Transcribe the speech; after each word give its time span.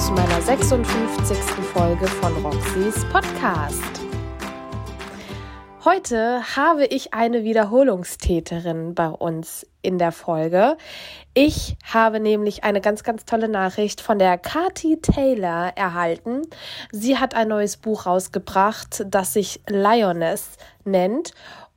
zu 0.00 0.12
meiner 0.12 0.40
56. 0.40 1.36
Folge 1.74 2.06
von 2.06 2.34
Roxys 2.42 3.04
Podcast. 3.12 4.00
Heute 5.84 6.42
habe 6.56 6.86
ich 6.86 7.12
eine 7.12 7.44
Wiederholungstäterin 7.44 8.94
bei 8.94 9.08
uns 9.08 9.66
in 9.82 9.98
der 9.98 10.12
Folge. 10.12 10.78
Ich 11.34 11.76
habe 11.84 12.18
nämlich 12.18 12.64
eine 12.64 12.80
ganz, 12.80 13.02
ganz 13.02 13.26
tolle 13.26 13.48
Nachricht 13.48 14.00
von 14.00 14.18
der 14.18 14.38
Kati 14.38 15.00
Taylor 15.02 15.72
erhalten. 15.76 16.42
Sie 16.92 17.18
hat 17.18 17.34
ein 17.34 17.48
neues 17.48 17.76
Buch 17.76 18.06
rausgebracht, 18.06 19.04
das 19.06 19.34
sich 19.34 19.60
Lioness 19.68 20.56
nennt 20.84 21.32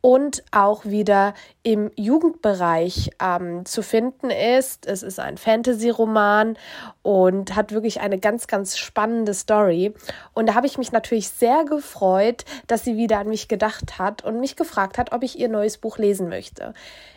und 0.06 0.44
auch 0.52 0.84
wieder 0.84 1.34
im 1.64 1.90
Jugendbereich 1.96 3.12
ähm, 3.24 3.66
zu 3.66 3.82
finden 3.82 4.32
ist. 4.32 4.86
Es 4.86 5.02
ist 5.02 5.18
ein 5.18 5.38
Fantasy-Roman 5.38 6.58
und 7.04 7.56
hat 7.56 7.72
wirklich 7.72 8.02
eine 8.02 8.20
ganz, 8.20 8.48
ganz 8.48 8.78
spannende 8.78 9.34
Story. 9.34 9.94
Und 10.34 10.50
da 10.50 10.56
habe 10.56 10.68
ich 10.68 10.78
mich 10.78 10.92
natürlich 10.92 11.30
sehr 11.30 11.64
gefreut, 11.64 12.44
dass 12.68 12.84
sie 12.84 12.98
wieder 12.98 13.20
an 13.20 13.30
mich 13.30 13.48
gedacht 13.48 13.98
hat 13.98 14.26
und 14.26 14.42
mich 14.42 14.58
gefragt 14.58 14.98
hat, 14.98 15.14
ob 15.14 15.24
ich 15.24 15.40
ihr 15.40 15.48
neues 15.48 15.78
Buch 15.78 15.98
lesen 15.98 16.28
möchte. 16.28 16.74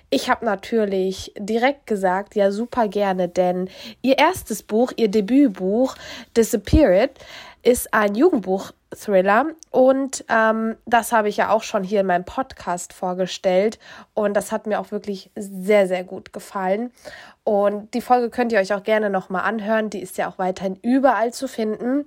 Ich 0.09 0.31
habe 0.31 0.45
natürlich 0.45 1.33
direkt 1.37 1.89
gesagt, 1.89 2.37
ja, 2.37 2.53
super 2.53 2.87
gerne, 2.87 3.29
denn 3.29 3.69
ihr 4.03 4.19
erstes 4.19 4.63
Buch, 4.63 4.93
ihr 4.95 5.09
Debütbuch, 5.09 5.97
Disappeared, 6.37 7.11
ist 7.67 7.93
ein 7.93 8.15
Jugendbuch-Thriller 8.15 9.47
und 9.73 10.25
ähm, 10.29 10.77
das 10.87 11.11
habe 11.11 11.29
ich 11.29 11.37
ja 11.37 11.51
auch 11.51 11.65
schon 11.65 11.83
hier 11.83 12.03
in 12.03 12.07
meinem 12.07 12.25
Podcast 12.25 12.93
vorgestellt 12.93 13.81
und 14.15 14.35
das 14.35 14.53
hat 14.53 14.69
mir 14.69 14.79
auch 14.79 14.93
wirklich 14.93 15.33
sehr, 15.35 15.89
sehr 15.89 16.05
gut 16.05 16.33
gefallen. 16.33 16.93
Und 17.43 17.93
die 17.95 18.01
Folge 18.01 18.31
könnt 18.31 18.53
ihr 18.53 18.61
euch 18.61 18.73
auch 18.73 18.85
gerne 18.85 19.11
nochmal 19.11 19.43
anhören, 19.43 19.91
die 19.91 20.01
ist 20.01 20.17
ja 20.17 20.29
auch 20.29 20.39
weiterhin 20.39 20.77
überall 20.77 21.33
zu 21.33 21.49
finden. 21.49 22.07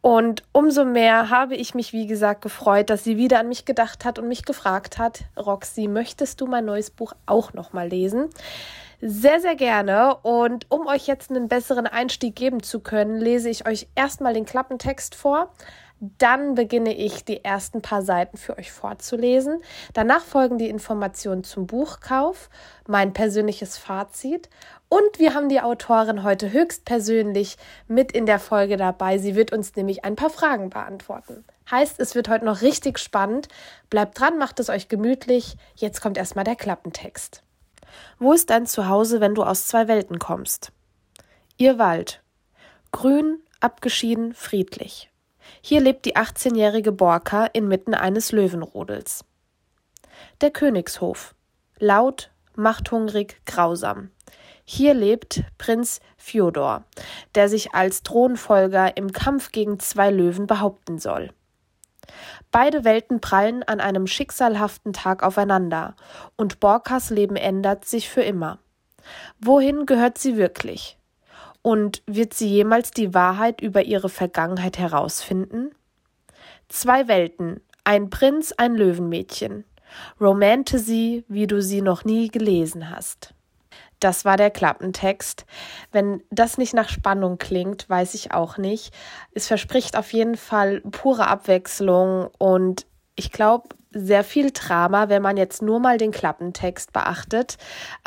Und 0.00 0.44
umso 0.52 0.84
mehr 0.84 1.28
habe 1.28 1.56
ich 1.56 1.74
mich, 1.74 1.92
wie 1.92 2.06
gesagt, 2.06 2.42
gefreut, 2.42 2.88
dass 2.88 3.02
sie 3.02 3.16
wieder 3.16 3.40
an 3.40 3.48
mich 3.48 3.64
gedacht 3.64 4.04
hat 4.04 4.20
und 4.20 4.28
mich 4.28 4.44
gefragt 4.44 4.98
hat, 4.98 5.24
Roxy, 5.36 5.88
möchtest 5.88 6.40
du 6.40 6.46
mein 6.46 6.66
neues 6.66 6.92
Buch 6.92 7.14
auch 7.26 7.52
nochmal 7.52 7.88
lesen? 7.88 8.30
Sehr, 9.00 9.40
sehr 9.40 9.56
gerne. 9.56 10.16
Und 10.22 10.66
um 10.70 10.86
euch 10.86 11.06
jetzt 11.06 11.30
einen 11.30 11.48
besseren 11.48 11.86
Einstieg 11.86 12.36
geben 12.36 12.62
zu 12.62 12.80
können, 12.80 13.18
lese 13.18 13.48
ich 13.48 13.66
euch 13.66 13.88
erstmal 13.94 14.34
den 14.34 14.44
Klappentext 14.44 15.14
vor. 15.14 15.52
Dann 16.00 16.54
beginne 16.54 16.94
ich 16.94 17.26
die 17.26 17.44
ersten 17.44 17.82
paar 17.82 18.00
Seiten 18.00 18.38
für 18.38 18.56
euch 18.56 18.72
vorzulesen. 18.72 19.60
Danach 19.92 20.22
folgen 20.22 20.56
die 20.56 20.70
Informationen 20.70 21.44
zum 21.44 21.66
Buchkauf, 21.66 22.48
mein 22.88 23.12
persönliches 23.12 23.76
Fazit 23.76 24.48
und 24.88 25.18
wir 25.18 25.34
haben 25.34 25.48
die 25.48 25.60
Autorin 25.60 26.24
heute 26.24 26.52
höchstpersönlich 26.52 27.58
mit 27.86 28.12
in 28.12 28.24
der 28.24 28.40
Folge 28.40 28.78
dabei. 28.78 29.18
Sie 29.18 29.36
wird 29.36 29.52
uns 29.52 29.76
nämlich 29.76 30.04
ein 30.04 30.16
paar 30.16 30.30
Fragen 30.30 30.70
beantworten. 30.70 31.44
Heißt, 31.70 32.00
es 32.00 32.14
wird 32.14 32.28
heute 32.28 32.46
noch 32.46 32.62
richtig 32.62 32.98
spannend. 32.98 33.48
Bleibt 33.90 34.18
dran, 34.18 34.38
macht 34.38 34.58
es 34.58 34.70
euch 34.70 34.88
gemütlich. 34.88 35.56
Jetzt 35.76 36.00
kommt 36.00 36.16
erstmal 36.16 36.44
der 36.44 36.56
Klappentext. 36.56 37.44
Wo 38.18 38.32
ist 38.32 38.50
dein 38.50 38.66
Zuhause, 38.66 39.20
wenn 39.20 39.34
du 39.34 39.42
aus 39.42 39.66
zwei 39.66 39.88
Welten 39.88 40.18
kommst? 40.18 40.72
Ihr 41.56 41.78
Wald. 41.78 42.22
Grün, 42.92 43.40
abgeschieden, 43.60 44.34
friedlich. 44.34 45.10
Hier 45.60 45.80
lebt 45.80 46.04
die 46.04 46.16
18-jährige 46.16 46.92
Borka 46.92 47.46
inmitten 47.46 47.94
eines 47.94 48.32
Löwenrudels. 48.32 49.24
Der 50.40 50.50
Königshof. 50.50 51.34
Laut, 51.78 52.30
machthungrig, 52.54 53.40
grausam. 53.46 54.10
Hier 54.64 54.94
lebt 54.94 55.42
Prinz 55.58 56.00
Fjodor, 56.16 56.84
der 57.34 57.48
sich 57.48 57.74
als 57.74 58.02
Thronfolger 58.02 58.96
im 58.96 59.12
Kampf 59.12 59.50
gegen 59.50 59.80
zwei 59.80 60.10
Löwen 60.10 60.46
behaupten 60.46 60.98
soll. 60.98 61.32
Beide 62.50 62.84
Welten 62.84 63.20
prallen 63.20 63.62
an 63.62 63.80
einem 63.80 64.06
schicksalhaften 64.06 64.92
Tag 64.92 65.22
aufeinander, 65.22 65.94
und 66.36 66.60
Borkas 66.60 67.10
Leben 67.10 67.36
ändert 67.36 67.84
sich 67.84 68.08
für 68.08 68.22
immer. 68.22 68.58
Wohin 69.40 69.86
gehört 69.86 70.18
sie 70.18 70.36
wirklich? 70.36 70.98
Und 71.62 72.02
wird 72.06 72.34
sie 72.34 72.48
jemals 72.48 72.90
die 72.90 73.14
Wahrheit 73.14 73.60
über 73.60 73.82
ihre 73.82 74.08
Vergangenheit 74.08 74.78
herausfinden? 74.78 75.70
Zwei 76.68 77.08
Welten, 77.08 77.60
ein 77.84 78.10
Prinz, 78.10 78.52
ein 78.52 78.74
Löwenmädchen. 78.74 79.64
Romante 80.20 80.78
sie, 80.78 81.24
wie 81.28 81.46
du 81.46 81.60
sie 81.60 81.82
noch 81.82 82.04
nie 82.04 82.28
gelesen 82.28 82.90
hast. 82.90 83.34
Das 84.00 84.24
war 84.24 84.36
der 84.38 84.50
Klappentext. 84.50 85.44
Wenn 85.92 86.22
das 86.30 86.56
nicht 86.56 86.72
nach 86.72 86.88
Spannung 86.88 87.36
klingt, 87.36 87.88
weiß 87.88 88.14
ich 88.14 88.32
auch 88.32 88.56
nicht. 88.56 88.94
Es 89.32 89.46
verspricht 89.46 89.96
auf 89.96 90.12
jeden 90.12 90.36
Fall 90.36 90.80
pure 90.90 91.26
Abwechslung 91.26 92.28
und 92.38 92.86
ich 93.14 93.30
glaube, 93.30 93.68
sehr 93.92 94.22
viel 94.22 94.52
Drama, 94.52 95.08
wenn 95.08 95.22
man 95.22 95.36
jetzt 95.36 95.62
nur 95.62 95.80
mal 95.80 95.98
den 95.98 96.12
Klappentext 96.12 96.92
beachtet, 96.92 97.58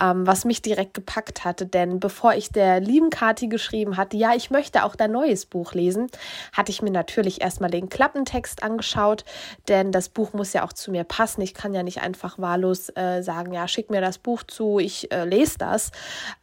ähm, 0.01 0.25
was 0.25 0.45
mich 0.45 0.61
direkt 0.61 0.93
gepackt 0.93 1.43
hatte. 1.43 1.65
Denn 1.65 1.99
bevor 1.99 2.33
ich 2.35 2.49
der 2.49 2.79
lieben 2.79 3.09
Kati 3.09 3.47
geschrieben 3.47 3.97
hatte, 3.97 4.15
ja, 4.15 4.33
ich 4.33 4.49
möchte 4.49 4.85
auch 4.85 4.95
dein 4.95 5.11
neues 5.11 5.45
Buch 5.45 5.73
lesen, 5.73 6.07
hatte 6.53 6.71
ich 6.71 6.81
mir 6.81 6.91
natürlich 6.91 7.41
erstmal 7.41 7.69
den 7.69 7.89
Klappentext 7.89 8.63
angeschaut, 8.63 9.25
denn 9.67 9.91
das 9.91 10.09
Buch 10.09 10.33
muss 10.33 10.53
ja 10.53 10.63
auch 10.63 10.73
zu 10.73 10.91
mir 10.91 11.03
passen. 11.03 11.41
Ich 11.41 11.53
kann 11.53 11.73
ja 11.73 11.83
nicht 11.83 12.01
einfach 12.01 12.39
wahllos 12.39 12.89
äh, 12.95 13.21
sagen, 13.21 13.53
ja, 13.53 13.67
schick 13.67 13.89
mir 13.89 14.01
das 14.01 14.17
Buch 14.17 14.43
zu, 14.43 14.79
ich 14.79 15.11
äh, 15.11 15.25
lese 15.25 15.57
das. 15.57 15.91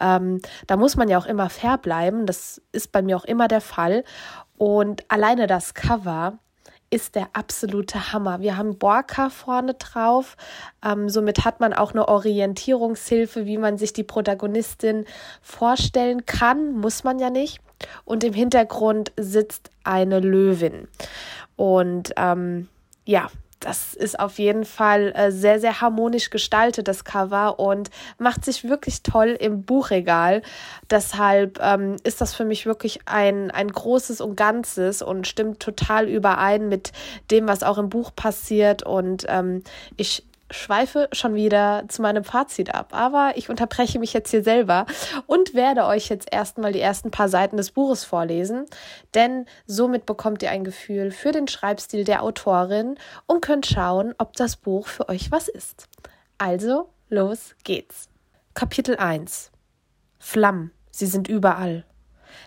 Ähm, 0.01 0.41
da 0.67 0.77
muss 0.77 0.97
man 0.97 1.09
ja 1.09 1.19
auch 1.19 1.27
immer 1.27 1.49
fair 1.49 1.79
bleiben. 1.79 2.27
Das 2.27 2.61
ist 2.73 2.93
bei 2.93 3.01
mir 3.01 3.17
auch 3.17 3.25
immer 3.25 3.49
der 3.49 3.63
Fall. 3.63 4.05
Und 4.59 5.05
alleine 5.09 5.47
das 5.47 5.73
Cover 5.73 6.39
ist 6.91 7.15
der 7.15 7.29
absolute 7.33 8.13
Hammer. 8.13 8.41
Wir 8.41 8.57
haben 8.57 8.77
Borka 8.77 9.31
vorne 9.31 9.75
drauf. 9.75 10.37
Ähm, 10.85 11.09
somit 11.09 11.45
hat 11.45 11.61
man 11.61 11.73
auch 11.73 11.93
eine 11.93 12.09
Orientierungshilfe, 12.09 13.47
wie 13.47 13.59
man 13.59 13.79
sich 13.79 13.93
die 13.93 14.03
Protagonistin 14.03 15.05
vorstellen 15.41 16.27
kann. 16.27 16.73
Muss 16.73 17.05
man 17.05 17.21
ja 17.21 17.31
nicht. 17.31 17.61
Und 18.05 18.25
im 18.25 18.35
Hintergrund 18.35 19.13
sitzt 19.17 19.71
eine 19.85 20.19
Löwin. 20.19 20.89
Und 21.57 22.13
ähm, 22.17 22.69
ja, 23.05 23.29
das 23.61 23.95
ist 23.95 24.19
auf 24.19 24.39
jeden 24.39 24.65
Fall 24.65 25.13
äh, 25.15 25.31
sehr, 25.31 25.61
sehr 25.61 25.81
harmonisch 25.81 26.31
gestaltet, 26.31 26.89
das 26.89 27.05
Cover, 27.05 27.61
und 27.61 27.91
macht 28.19 28.45
sich 28.45 28.65
wirklich 28.65 29.03
toll 29.03 29.37
im 29.39 29.63
Buchregal. 29.63 30.43
Deshalb 30.89 31.61
ähm, 31.63 31.97
ist 32.03 32.21
das 32.21 32.35
für 32.35 32.47
mich 32.47 32.67
wirklich 32.67 33.01
ein, 33.05 33.51
ein 33.51 33.69
großes 33.69 34.21
und 34.23 34.37
Ganzes 34.37 35.03
und 35.03 35.27
stimmt 35.27 35.61
total 35.61 36.09
überein 36.09 36.69
mit 36.69 36.93
dem, 37.31 37.47
was 37.47 37.63
auch 37.63 37.79
im 37.79 37.91
Buch 37.91 38.13
passiert. 38.15 38.83
Und 38.83 39.27
ähm, 39.29 39.63
ich 39.97 40.25
schweife 40.51 41.09
schon 41.13 41.35
wieder 41.35 41.85
zu 41.89 42.03
meinem 42.03 42.25
Fazit 42.25 42.75
ab. 42.75 42.89
Aber 42.93 43.33
ich 43.37 43.49
unterbreche 43.49 43.99
mich 43.99 44.13
jetzt 44.13 44.31
hier 44.31 44.43
selber 44.43 44.87
und 45.27 45.55
werde 45.55 45.87
euch 45.87 46.09
jetzt 46.09 46.29
erstmal 46.33 46.73
die 46.73 46.81
ersten 46.81 47.11
paar 47.11 47.29
Seiten 47.29 47.57
des 47.57 47.71
Buches 47.71 48.05
vorlesen, 48.05 48.67
denn 49.15 49.47
somit 49.67 50.07
bekommt 50.07 50.43
ihr 50.43 50.51
ein 50.51 50.65
Gefühl 50.65 51.11
für 51.11 51.33
den 51.33 51.49
Schreibstil 51.49 52.05
der 52.05 52.23
Autorin 52.23 52.97
und 53.27 53.43
könnt 53.43 53.67
schauen, 53.67 54.15
ob 54.19 54.35
das 54.35 54.57
Buch 54.57 54.87
für 54.87 55.09
euch 55.09 55.31
was 55.31 55.49
ist. 55.49 55.89
Also, 56.39 56.89
los 57.09 57.55
geht's. 57.65 58.09
Kapitel 58.55 58.97
1 58.97 59.51
Flammen, 60.19 60.73
sie 60.91 61.07
sind 61.07 61.29
überall. 61.29 61.85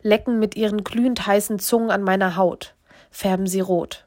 Lecken 0.01 0.39
mit 0.39 0.55
ihren 0.55 0.83
glühend 0.83 1.25
heißen 1.25 1.59
Zungen 1.59 1.91
an 1.91 2.03
meiner 2.03 2.35
Haut, 2.35 2.75
färben 3.09 3.47
sie 3.47 3.61
rot. 3.61 4.05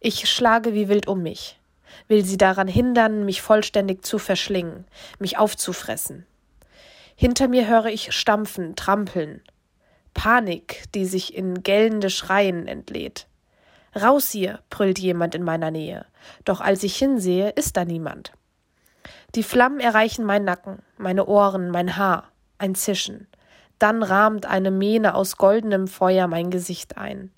Ich 0.00 0.30
schlage 0.30 0.74
wie 0.74 0.88
wild 0.88 1.08
um 1.08 1.22
mich 1.22 1.58
will 2.06 2.24
sie 2.24 2.36
daran 2.36 2.68
hindern, 2.68 3.24
mich 3.24 3.42
vollständig 3.42 4.04
zu 4.04 4.18
verschlingen, 4.18 4.84
mich 5.18 5.38
aufzufressen. 5.38 6.26
Hinter 7.16 7.48
mir 7.48 7.66
höre 7.66 7.86
ich 7.86 8.12
Stampfen, 8.12 8.76
Trampeln. 8.76 9.42
Panik, 10.14 10.84
die 10.94 11.04
sich 11.04 11.34
in 11.34 11.62
gellende 11.62 12.10
Schreien 12.10 12.66
entlädt. 12.66 13.26
Raus 13.94 14.30
hier, 14.30 14.60
brüllt 14.70 14.98
jemand 14.98 15.34
in 15.34 15.42
meiner 15.42 15.70
Nähe, 15.70 16.06
doch 16.44 16.60
als 16.60 16.82
ich 16.82 16.96
hinsehe, 16.96 17.50
ist 17.50 17.76
da 17.76 17.84
niemand. 17.84 18.32
Die 19.34 19.42
Flammen 19.42 19.80
erreichen 19.80 20.24
meinen 20.24 20.44
Nacken, 20.44 20.82
meine 20.96 21.26
Ohren, 21.26 21.70
mein 21.70 21.96
Haar, 21.96 22.30
ein 22.58 22.74
Zischen. 22.74 23.26
Dann 23.78 24.02
rahmt 24.02 24.46
eine 24.46 24.70
Mähne 24.70 25.14
aus 25.14 25.36
goldenem 25.36 25.86
Feuer 25.86 26.26
mein 26.26 26.50
Gesicht 26.50 26.98
ein. 26.98 27.30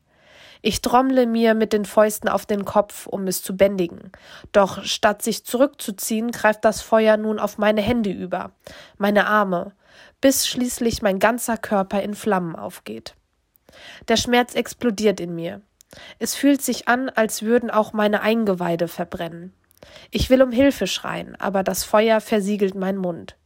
Ich 0.62 0.82
trommle 0.82 1.26
mir 1.26 1.54
mit 1.54 1.72
den 1.72 1.84
Fäusten 1.84 2.28
auf 2.28 2.46
den 2.46 2.64
Kopf, 2.64 3.06
um 3.06 3.26
es 3.26 3.42
zu 3.42 3.56
bändigen. 3.56 4.12
Doch 4.52 4.84
statt 4.84 5.22
sich 5.22 5.44
zurückzuziehen, 5.44 6.32
greift 6.32 6.64
das 6.64 6.82
Feuer 6.82 7.16
nun 7.16 7.38
auf 7.38 7.58
meine 7.58 7.80
Hände 7.80 8.10
über, 8.10 8.52
meine 8.98 9.26
Arme, 9.26 9.72
bis 10.20 10.46
schließlich 10.46 11.02
mein 11.02 11.18
ganzer 11.18 11.56
Körper 11.56 12.02
in 12.02 12.14
Flammen 12.14 12.56
aufgeht. 12.56 13.14
Der 14.08 14.16
Schmerz 14.16 14.54
explodiert 14.54 15.20
in 15.20 15.34
mir. 15.34 15.62
Es 16.18 16.34
fühlt 16.34 16.62
sich 16.62 16.88
an, 16.88 17.08
als 17.08 17.42
würden 17.42 17.70
auch 17.70 17.92
meine 17.92 18.20
Eingeweide 18.20 18.88
verbrennen. 18.88 19.54
Ich 20.10 20.30
will 20.30 20.42
um 20.42 20.52
Hilfe 20.52 20.86
schreien, 20.86 21.36
aber 21.36 21.62
das 21.62 21.84
Feuer 21.84 22.20
versiegelt 22.20 22.74
meinen 22.74 22.98
Mund. 22.98 23.36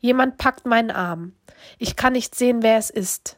Jemand 0.00 0.38
packt 0.38 0.66
meinen 0.66 0.90
Arm. 0.90 1.34
Ich 1.78 1.96
kann 1.96 2.14
nicht 2.14 2.34
sehen, 2.34 2.62
wer 2.62 2.78
es 2.78 2.90
ist. 2.90 3.37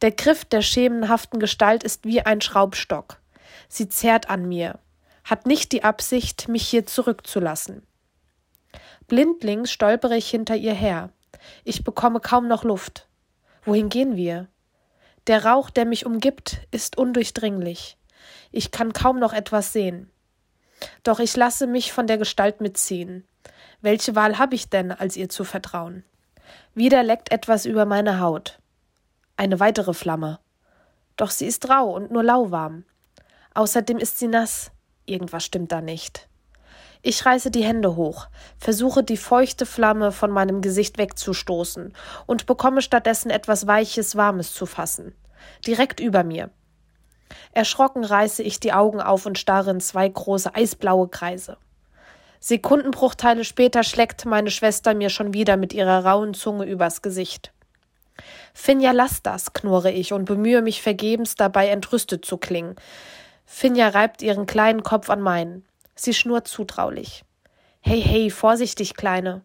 Der 0.00 0.12
Griff 0.12 0.44
der 0.44 0.62
schemenhaften 0.62 1.40
Gestalt 1.40 1.82
ist 1.82 2.04
wie 2.04 2.20
ein 2.22 2.40
Schraubstock. 2.40 3.20
Sie 3.68 3.88
zerrt 3.88 4.30
an 4.30 4.46
mir, 4.46 4.78
hat 5.24 5.46
nicht 5.46 5.72
die 5.72 5.82
Absicht, 5.82 6.48
mich 6.48 6.68
hier 6.68 6.86
zurückzulassen. 6.86 7.82
Blindlings 9.08 9.72
stolpere 9.72 10.16
ich 10.16 10.30
hinter 10.30 10.54
ihr 10.54 10.74
her. 10.74 11.10
Ich 11.64 11.82
bekomme 11.82 12.20
kaum 12.20 12.46
noch 12.46 12.62
Luft. 12.62 13.08
Wohin 13.64 13.88
gehen 13.88 14.16
wir? 14.16 14.46
Der 15.26 15.44
Rauch, 15.44 15.70
der 15.70 15.84
mich 15.84 16.06
umgibt, 16.06 16.60
ist 16.70 16.96
undurchdringlich. 16.96 17.96
Ich 18.52 18.70
kann 18.70 18.92
kaum 18.92 19.18
noch 19.18 19.32
etwas 19.32 19.72
sehen. 19.72 20.10
Doch 21.02 21.18
ich 21.18 21.36
lasse 21.36 21.66
mich 21.66 21.92
von 21.92 22.06
der 22.06 22.18
Gestalt 22.18 22.60
mitziehen. 22.60 23.26
Welche 23.80 24.14
Wahl 24.14 24.38
habe 24.38 24.54
ich 24.54 24.70
denn, 24.70 24.92
als 24.92 25.16
ihr 25.16 25.28
zu 25.28 25.44
vertrauen? 25.44 26.04
Wieder 26.74 27.02
leckt 27.02 27.32
etwas 27.32 27.66
über 27.66 27.84
meine 27.84 28.20
Haut. 28.20 28.58
Eine 29.38 29.60
weitere 29.60 29.94
Flamme. 29.94 30.40
Doch 31.16 31.30
sie 31.30 31.46
ist 31.46 31.70
rau 31.70 31.94
und 31.94 32.10
nur 32.10 32.24
lauwarm. 32.24 32.84
Außerdem 33.54 33.98
ist 33.98 34.18
sie 34.18 34.26
nass. 34.26 34.72
Irgendwas 35.06 35.44
stimmt 35.44 35.70
da 35.70 35.80
nicht. 35.80 36.28
Ich 37.02 37.24
reiße 37.24 37.52
die 37.52 37.62
Hände 37.62 37.94
hoch, 37.94 38.26
versuche 38.58 39.04
die 39.04 39.16
feuchte 39.16 39.64
Flamme 39.64 40.10
von 40.10 40.32
meinem 40.32 40.60
Gesicht 40.60 40.98
wegzustoßen 40.98 41.94
und 42.26 42.46
bekomme 42.46 42.82
stattdessen 42.82 43.30
etwas 43.30 43.68
Weiches, 43.68 44.16
Warmes 44.16 44.54
zu 44.54 44.66
fassen. 44.66 45.14
Direkt 45.64 46.00
über 46.00 46.24
mir. 46.24 46.50
Erschrocken 47.52 48.02
reiße 48.02 48.42
ich 48.42 48.58
die 48.58 48.72
Augen 48.72 49.00
auf 49.00 49.24
und 49.24 49.38
starre 49.38 49.70
in 49.70 49.80
zwei 49.80 50.08
große 50.08 50.52
eisblaue 50.56 51.06
Kreise. 51.06 51.58
Sekundenbruchteile 52.40 53.44
später 53.44 53.84
schlägt 53.84 54.24
meine 54.24 54.50
Schwester 54.50 54.94
mir 54.94 55.10
schon 55.10 55.32
wieder 55.32 55.56
mit 55.56 55.72
ihrer 55.72 56.04
rauen 56.04 56.34
Zunge 56.34 56.64
übers 56.64 57.02
Gesicht. 57.02 57.52
Finja, 58.54 58.92
lass 58.92 59.22
das, 59.22 59.52
knurre 59.52 59.90
ich 59.92 60.12
und 60.12 60.24
bemühe 60.24 60.62
mich 60.62 60.82
vergebens 60.82 61.34
dabei 61.34 61.68
entrüstet 61.68 62.24
zu 62.24 62.36
klingen. 62.36 62.76
Finja 63.46 63.88
reibt 63.88 64.22
ihren 64.22 64.46
kleinen 64.46 64.82
Kopf 64.82 65.10
an 65.10 65.20
meinen. 65.20 65.64
Sie 65.94 66.14
schnurrt 66.14 66.48
zutraulich. 66.48 67.24
Hey, 67.80 68.02
hey, 68.02 68.30
vorsichtig, 68.30 68.94
Kleine. 68.94 69.42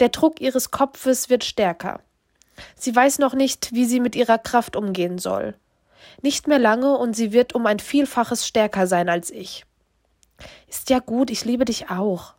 Der 0.00 0.08
Druck 0.08 0.40
ihres 0.40 0.70
Kopfes 0.70 1.28
wird 1.28 1.44
stärker. 1.44 2.00
Sie 2.74 2.94
weiß 2.94 3.18
noch 3.18 3.34
nicht, 3.34 3.72
wie 3.72 3.84
sie 3.84 4.00
mit 4.00 4.16
ihrer 4.16 4.38
Kraft 4.38 4.76
umgehen 4.76 5.18
soll. 5.18 5.54
Nicht 6.22 6.48
mehr 6.48 6.58
lange 6.58 6.96
und 6.96 7.14
sie 7.14 7.32
wird 7.32 7.54
um 7.54 7.66
ein 7.66 7.78
Vielfaches 7.78 8.46
stärker 8.46 8.86
sein 8.86 9.08
als 9.08 9.30
ich. 9.30 9.64
Ist 10.66 10.90
ja 10.90 10.98
gut, 10.98 11.30
ich 11.30 11.44
liebe 11.44 11.64
dich 11.64 11.90
auch. 11.90 12.34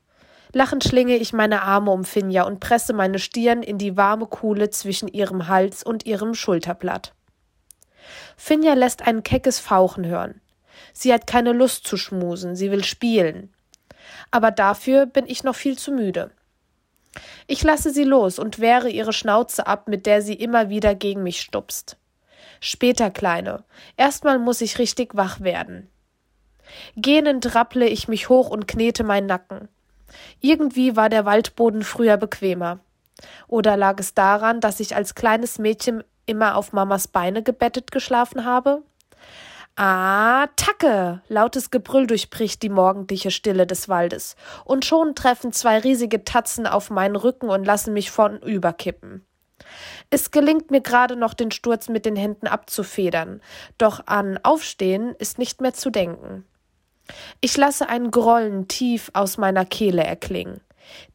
Lachend 0.51 0.84
schlinge 0.84 1.16
ich 1.18 1.31
meine 1.31 1.62
Arme 1.62 1.92
um 1.92 2.04
Finja 2.04 2.44
und 2.44 2.60
presse 2.60 2.94
meine 2.94 3.19
Stirn 3.19 3.62
in 3.62 3.78
die 3.78 3.98
warme 3.98 4.25
Kuhle 4.25 4.72
zwischen 4.72 5.07
ihrem 5.07 5.48
Hals 5.48 5.84
und 5.84 6.06
ihrem 6.07 6.34
Schulterblatt. 6.34 7.13
Finja 8.36 8.74
lässt 8.74 9.04
ein 9.06 9.22
keckes 9.22 9.60
Fauchen 9.60 10.06
hören. 10.07 10.42
Sie 10.94 11.13
hat 11.13 11.28
keine 11.28 11.51
Lust 11.51 11.86
zu 11.86 11.98
schmusen, 11.98 12.56
sie 12.56 12.72
will 12.72 12.84
spielen. 12.84 13.54
Aber 14.31 14.50
dafür 14.50 15.06
bin 15.06 15.28
ich 15.28 15.44
noch 15.44 15.56
viel 15.56 15.78
zu 15.78 15.92
müde. 15.92 16.31
Ich 17.48 17.63
lasse 17.63 17.92
sie 17.92 18.04
los 18.04 18.40
und 18.40 18.60
wehre 18.60 18.90
ihre 18.90 19.13
Schnauze 19.13 19.68
ab, 19.68 19.88
mit 19.88 20.06
der 20.06 20.22
sie 20.22 20.34
immer 20.34 20.69
wieder 20.69 20.95
gegen 20.95 21.24
mich 21.24 21.42
stupst. 21.42 21.98
Später, 22.60 23.12
Kleine. 23.12 23.63
Erstmal 23.98 24.40
muss 24.40 24.62
ich 24.62 24.80
richtig 24.80 25.16
wach 25.16 25.42
werden. 25.42 25.90
Gähnend 26.95 27.56
rapple 27.56 27.88
ich 27.88 28.07
mich 28.07 28.30
hoch 28.30 28.50
und 28.50 28.68
knete 28.68 29.04
meinen 29.04 29.28
Nacken. 29.28 29.69
Irgendwie 30.40 30.96
war 30.96 31.10
der 31.10 31.26
Waldboden 31.26 31.84
früher 31.84 32.18
bequemer. 32.18 32.80
Oder 33.48 33.78
lag 33.78 34.00
es 34.00 34.14
daran, 34.14 34.62
dass 34.62 34.80
ich 34.80 34.96
als 34.96 35.16
kleines 35.16 35.60
Mädchen 35.60 36.04
immer 36.26 36.56
auf 36.56 36.74
Mamas 36.74 37.08
Beine 37.08 37.44
gebettet 37.44 37.92
geschlafen 37.92 38.46
habe? 38.46 38.84
Attacke! 39.76 41.22
Lautes 41.30 41.72
Gebrüll 41.72 42.06
durchbricht 42.06 42.62
die 42.64 42.70
morgendliche 42.70 43.32
Stille 43.32 43.66
des 43.66 43.88
Waldes, 43.88 44.36
und 44.66 44.84
schon 44.84 45.16
treffen 45.16 45.54
zwei 45.54 45.80
riesige 45.80 46.26
Tatzen 46.26 46.68
auf 46.68 46.90
meinen 46.90 47.16
Rücken 47.16 47.50
und 47.50 47.64
lassen 47.64 47.94
mich 47.94 48.12
vornüberkippen. 48.12 49.26
Es 50.10 50.32
gelingt 50.32 50.72
mir 50.72 50.82
gerade 50.82 51.16
noch, 51.16 51.34
den 51.34 51.52
Sturz 51.52 51.88
mit 51.88 52.06
den 52.06 52.16
Händen 52.16 52.48
abzufedern, 52.48 53.42
doch 53.78 54.06
an 54.06 54.40
Aufstehen 54.44 55.16
ist 55.18 55.40
nicht 55.40 55.62
mehr 55.62 55.74
zu 55.74 55.90
denken. 55.90 56.46
Ich 57.42 57.58
lasse 57.58 57.90
ein 57.90 58.12
Grollen 58.12 58.68
tief 58.68 59.10
aus 59.14 59.38
meiner 59.38 59.66
Kehle 59.66 60.04
erklingen. 60.04 60.62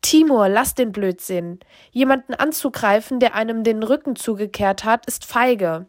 Timur, 0.03 0.49
lass 0.49 0.75
den 0.75 0.93
Blödsinn. 0.93 1.61
Jemanden 1.91 2.35
anzugreifen, 2.35 3.21
der 3.21 3.35
einem 3.35 3.65
den 3.65 3.83
Rücken 3.83 4.17
zugekehrt 4.17 4.85
hat, 4.85 5.07
ist 5.07 5.25
feige. 5.25 5.87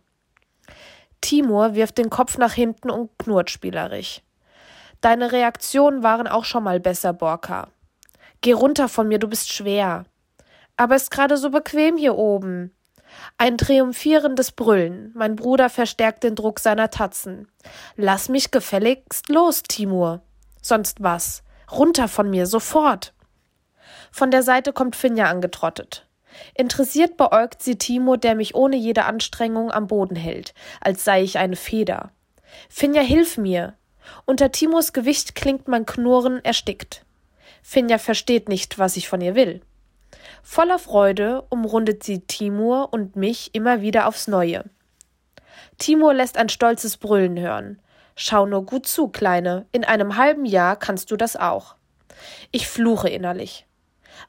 Timur 1.21 1.75
wirft 1.75 1.97
den 1.97 2.09
Kopf 2.09 2.37
nach 2.37 2.53
hinten 2.53 2.89
und 2.89 3.11
knurrt 3.17 3.49
spielerisch. 3.49 4.21
Deine 5.01 5.31
Reaktionen 5.31 6.03
waren 6.03 6.27
auch 6.27 6.45
schon 6.45 6.63
mal 6.63 6.79
besser, 6.79 7.13
Borka. 7.13 7.69
Geh 8.41 8.53
runter 8.53 8.89
von 8.89 9.07
mir, 9.07 9.19
du 9.19 9.27
bist 9.27 9.51
schwer. 9.51 10.05
Aber 10.77 10.95
ist 10.95 11.11
gerade 11.11 11.37
so 11.37 11.49
bequem 11.49 11.97
hier 11.97 12.15
oben. 12.15 12.74
Ein 13.37 13.57
triumphierendes 13.57 14.51
Brüllen. 14.51 15.11
Mein 15.15 15.35
Bruder 15.35 15.69
verstärkt 15.69 16.23
den 16.23 16.35
Druck 16.35 16.59
seiner 16.59 16.89
Tatzen. 16.89 17.47
Lass 17.95 18.29
mich 18.29 18.51
gefälligst 18.51 19.29
los, 19.29 19.63
Timur. 19.63 20.21
Sonst 20.61 21.03
was. 21.03 21.43
Runter 21.71 22.07
von 22.07 22.29
mir, 22.29 22.45
sofort. 22.45 23.13
Von 24.11 24.31
der 24.31 24.43
Seite 24.43 24.73
kommt 24.73 24.95
Finja 24.95 25.25
angetrottet. 25.25 26.07
Interessiert 26.53 27.17
beäugt 27.17 27.61
sie 27.61 27.77
Timo, 27.77 28.15
der 28.17 28.35
mich 28.35 28.55
ohne 28.55 28.75
jede 28.75 29.05
Anstrengung 29.05 29.71
am 29.71 29.87
Boden 29.87 30.15
hält, 30.15 30.53
als 30.81 31.03
sei 31.03 31.23
ich 31.23 31.37
eine 31.37 31.55
Feder. 31.55 32.11
Finja, 32.69 33.01
hilf 33.01 33.37
mir! 33.37 33.75
Unter 34.25 34.51
Timos 34.51 34.93
Gewicht 34.93 35.35
klingt 35.35 35.67
mein 35.67 35.85
Knurren 35.85 36.43
erstickt. 36.43 37.05
Finja 37.61 37.97
versteht 37.97 38.49
nicht, 38.49 38.77
was 38.77 38.97
ich 38.97 39.07
von 39.07 39.21
ihr 39.21 39.35
will. 39.35 39.61
Voller 40.47 40.77
Freude 40.77 41.41
umrundet 41.49 42.03
sie 42.03 42.19
Timur 42.19 42.93
und 42.93 43.15
mich 43.15 43.55
immer 43.55 43.81
wieder 43.81 44.07
aufs 44.07 44.27
Neue. 44.27 44.63
Timur 45.79 46.13
lässt 46.13 46.37
ein 46.37 46.49
stolzes 46.49 46.97
Brüllen 46.97 47.37
hören. 47.39 47.81
Schau 48.15 48.45
nur 48.45 48.63
gut 48.63 48.85
zu, 48.85 49.07
Kleine, 49.07 49.65
in 49.71 49.83
einem 49.83 50.17
halben 50.17 50.45
Jahr 50.45 50.75
kannst 50.75 51.09
du 51.09 51.17
das 51.17 51.35
auch. 51.35 51.75
Ich 52.51 52.69
fluche 52.69 53.09
innerlich. 53.09 53.65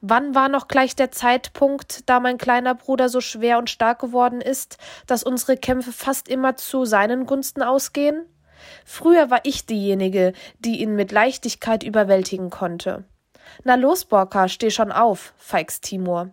Wann 0.00 0.35
war 0.35 0.49
noch 0.49 0.69
gleich 0.69 0.97
der 0.97 1.11
Zeitpunkt, 1.11 2.09
da 2.09 2.19
mein 2.19 2.38
kleiner 2.38 2.75
Bruder 2.75 3.11
so 3.11 3.21
schwer 3.21 3.59
und 3.59 3.69
stark 3.69 4.00
geworden 4.00 4.41
ist, 4.41 4.79
dass 5.07 5.23
unsere 5.23 5.59
Kämpfe 5.59 5.93
fast 5.93 6.29
immer 6.29 6.57
zu 6.57 6.87
seinen 6.87 7.26
Gunsten 7.26 7.62
ausgehen? 7.62 8.25
Früher 8.87 9.31
war 9.31 9.41
ich 9.45 9.67
diejenige, 9.67 10.33
die 10.61 10.81
ihn 10.81 10.97
mit 10.97 11.12
Leichtigkeit 11.12 11.83
überwältigen 11.85 12.49
konnte. 12.49 13.05
Na 13.65 13.75
los, 13.75 14.05
Borka, 14.05 14.49
steh 14.49 14.71
schon 14.71 14.93
auf, 14.93 15.33
feixt 15.37 15.85
Timur. 15.85 16.31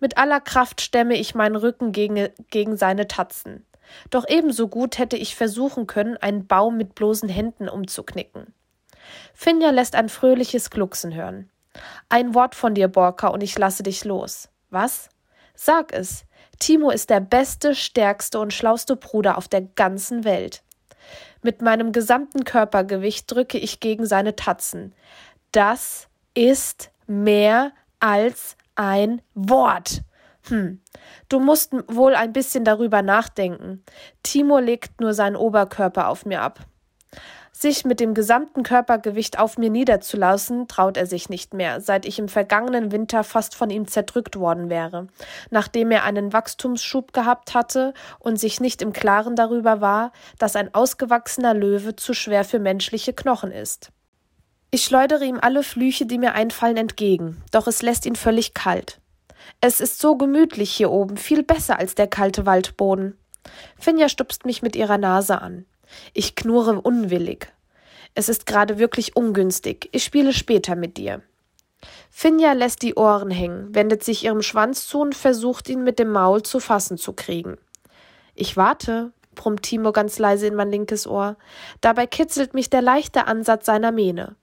Mit 0.00 0.18
aller 0.18 0.40
Kraft 0.40 0.80
stemme 0.80 1.16
ich 1.16 1.34
meinen 1.34 1.56
Rücken 1.56 1.92
gegen, 1.92 2.28
gegen 2.50 2.76
seine 2.76 3.08
Tatzen. 3.08 3.66
Doch 4.10 4.24
ebenso 4.28 4.68
gut 4.68 4.98
hätte 4.98 5.16
ich 5.16 5.36
versuchen 5.36 5.86
können, 5.86 6.16
einen 6.16 6.46
Baum 6.46 6.76
mit 6.76 6.94
bloßen 6.94 7.28
Händen 7.28 7.68
umzuknicken. 7.68 8.54
Finja 9.34 9.70
lässt 9.70 9.94
ein 9.94 10.08
fröhliches 10.08 10.70
Glucksen 10.70 11.14
hören. 11.14 11.50
Ein 12.08 12.34
Wort 12.34 12.54
von 12.54 12.74
dir, 12.74 12.88
Borka, 12.88 13.28
und 13.28 13.42
ich 13.42 13.58
lasse 13.58 13.82
dich 13.82 14.04
los. 14.04 14.48
Was? 14.70 15.08
Sag 15.54 15.92
es. 15.92 16.24
Timo 16.58 16.90
ist 16.90 17.10
der 17.10 17.20
beste, 17.20 17.74
stärkste 17.74 18.38
und 18.38 18.52
schlauste 18.52 18.96
Bruder 18.96 19.38
auf 19.38 19.48
der 19.48 19.62
ganzen 19.62 20.24
Welt. 20.24 20.62
Mit 21.42 21.62
meinem 21.62 21.92
gesamten 21.92 22.44
Körpergewicht 22.44 23.30
drücke 23.30 23.58
ich 23.58 23.80
gegen 23.80 24.04
seine 24.04 24.36
Tatzen. 24.36 24.94
Das 25.52 26.09
ist 26.34 26.90
mehr 27.06 27.72
als 27.98 28.56
ein 28.74 29.22
Wort. 29.34 30.02
Hm, 30.48 30.80
du 31.28 31.40
musst 31.40 31.72
wohl 31.88 32.14
ein 32.14 32.32
bisschen 32.32 32.64
darüber 32.64 33.02
nachdenken. 33.02 33.84
Timo 34.22 34.58
legt 34.58 35.00
nur 35.00 35.12
seinen 35.12 35.36
Oberkörper 35.36 36.08
auf 36.08 36.24
mir 36.24 36.40
ab. 36.40 36.60
Sich 37.52 37.84
mit 37.84 38.00
dem 38.00 38.14
gesamten 38.14 38.62
Körpergewicht 38.62 39.38
auf 39.38 39.58
mir 39.58 39.68
niederzulassen, 39.68 40.66
traut 40.66 40.96
er 40.96 41.04
sich 41.04 41.28
nicht 41.28 41.52
mehr, 41.52 41.82
seit 41.82 42.06
ich 42.06 42.18
im 42.18 42.28
vergangenen 42.28 42.90
Winter 42.90 43.22
fast 43.22 43.54
von 43.54 43.68
ihm 43.68 43.86
zerdrückt 43.86 44.38
worden 44.38 44.70
wäre, 44.70 45.08
nachdem 45.50 45.90
er 45.90 46.04
einen 46.04 46.32
Wachstumsschub 46.32 47.12
gehabt 47.12 47.52
hatte 47.52 47.92
und 48.18 48.38
sich 48.38 48.60
nicht 48.60 48.80
im 48.80 48.94
Klaren 48.94 49.36
darüber 49.36 49.82
war, 49.82 50.12
dass 50.38 50.56
ein 50.56 50.72
ausgewachsener 50.72 51.52
Löwe 51.52 51.96
zu 51.96 52.14
schwer 52.14 52.44
für 52.44 52.60
menschliche 52.60 53.12
Knochen 53.12 53.50
ist. 53.50 53.92
Ich 54.72 54.84
schleudere 54.84 55.24
ihm 55.24 55.38
alle 55.40 55.64
Flüche, 55.64 56.06
die 56.06 56.18
mir 56.18 56.34
einfallen, 56.34 56.76
entgegen, 56.76 57.42
doch 57.50 57.66
es 57.66 57.82
lässt 57.82 58.06
ihn 58.06 58.14
völlig 58.14 58.54
kalt. 58.54 59.00
Es 59.60 59.80
ist 59.80 59.98
so 59.98 60.16
gemütlich 60.16 60.70
hier 60.70 60.90
oben, 60.90 61.16
viel 61.16 61.42
besser 61.42 61.78
als 61.78 61.96
der 61.96 62.06
kalte 62.06 62.46
Waldboden. 62.46 63.18
Finja 63.76 64.08
stupst 64.08 64.44
mich 64.44 64.62
mit 64.62 64.76
ihrer 64.76 64.98
Nase 64.98 65.40
an. 65.40 65.66
Ich 66.14 66.36
knurre 66.36 66.80
unwillig. 66.80 67.52
Es 68.14 68.28
ist 68.28 68.46
gerade 68.46 68.78
wirklich 68.78 69.16
ungünstig. 69.16 69.88
Ich 69.92 70.04
spiele 70.04 70.32
später 70.32 70.76
mit 70.76 70.96
dir. 70.96 71.22
Finja 72.10 72.52
lässt 72.52 72.82
die 72.82 72.94
Ohren 72.94 73.30
hängen, 73.30 73.74
wendet 73.74 74.04
sich 74.04 74.24
ihrem 74.24 74.42
Schwanz 74.42 74.86
zu 74.86 75.00
und 75.00 75.14
versucht 75.14 75.68
ihn 75.68 75.82
mit 75.82 75.98
dem 75.98 76.10
Maul 76.10 76.42
zu 76.42 76.60
fassen 76.60 76.96
zu 76.96 77.12
kriegen. 77.12 77.56
Ich 78.34 78.56
warte, 78.56 79.12
brummt 79.34 79.62
Timo 79.62 79.92
ganz 79.92 80.18
leise 80.18 80.46
in 80.46 80.54
mein 80.54 80.70
linkes 80.70 81.06
Ohr. 81.06 81.36
Dabei 81.80 82.06
kitzelt 82.06 82.54
mich 82.54 82.70
der 82.70 82.82
leichte 82.82 83.26
Ansatz 83.26 83.66
seiner 83.66 83.92
Mähne. 83.92 84.36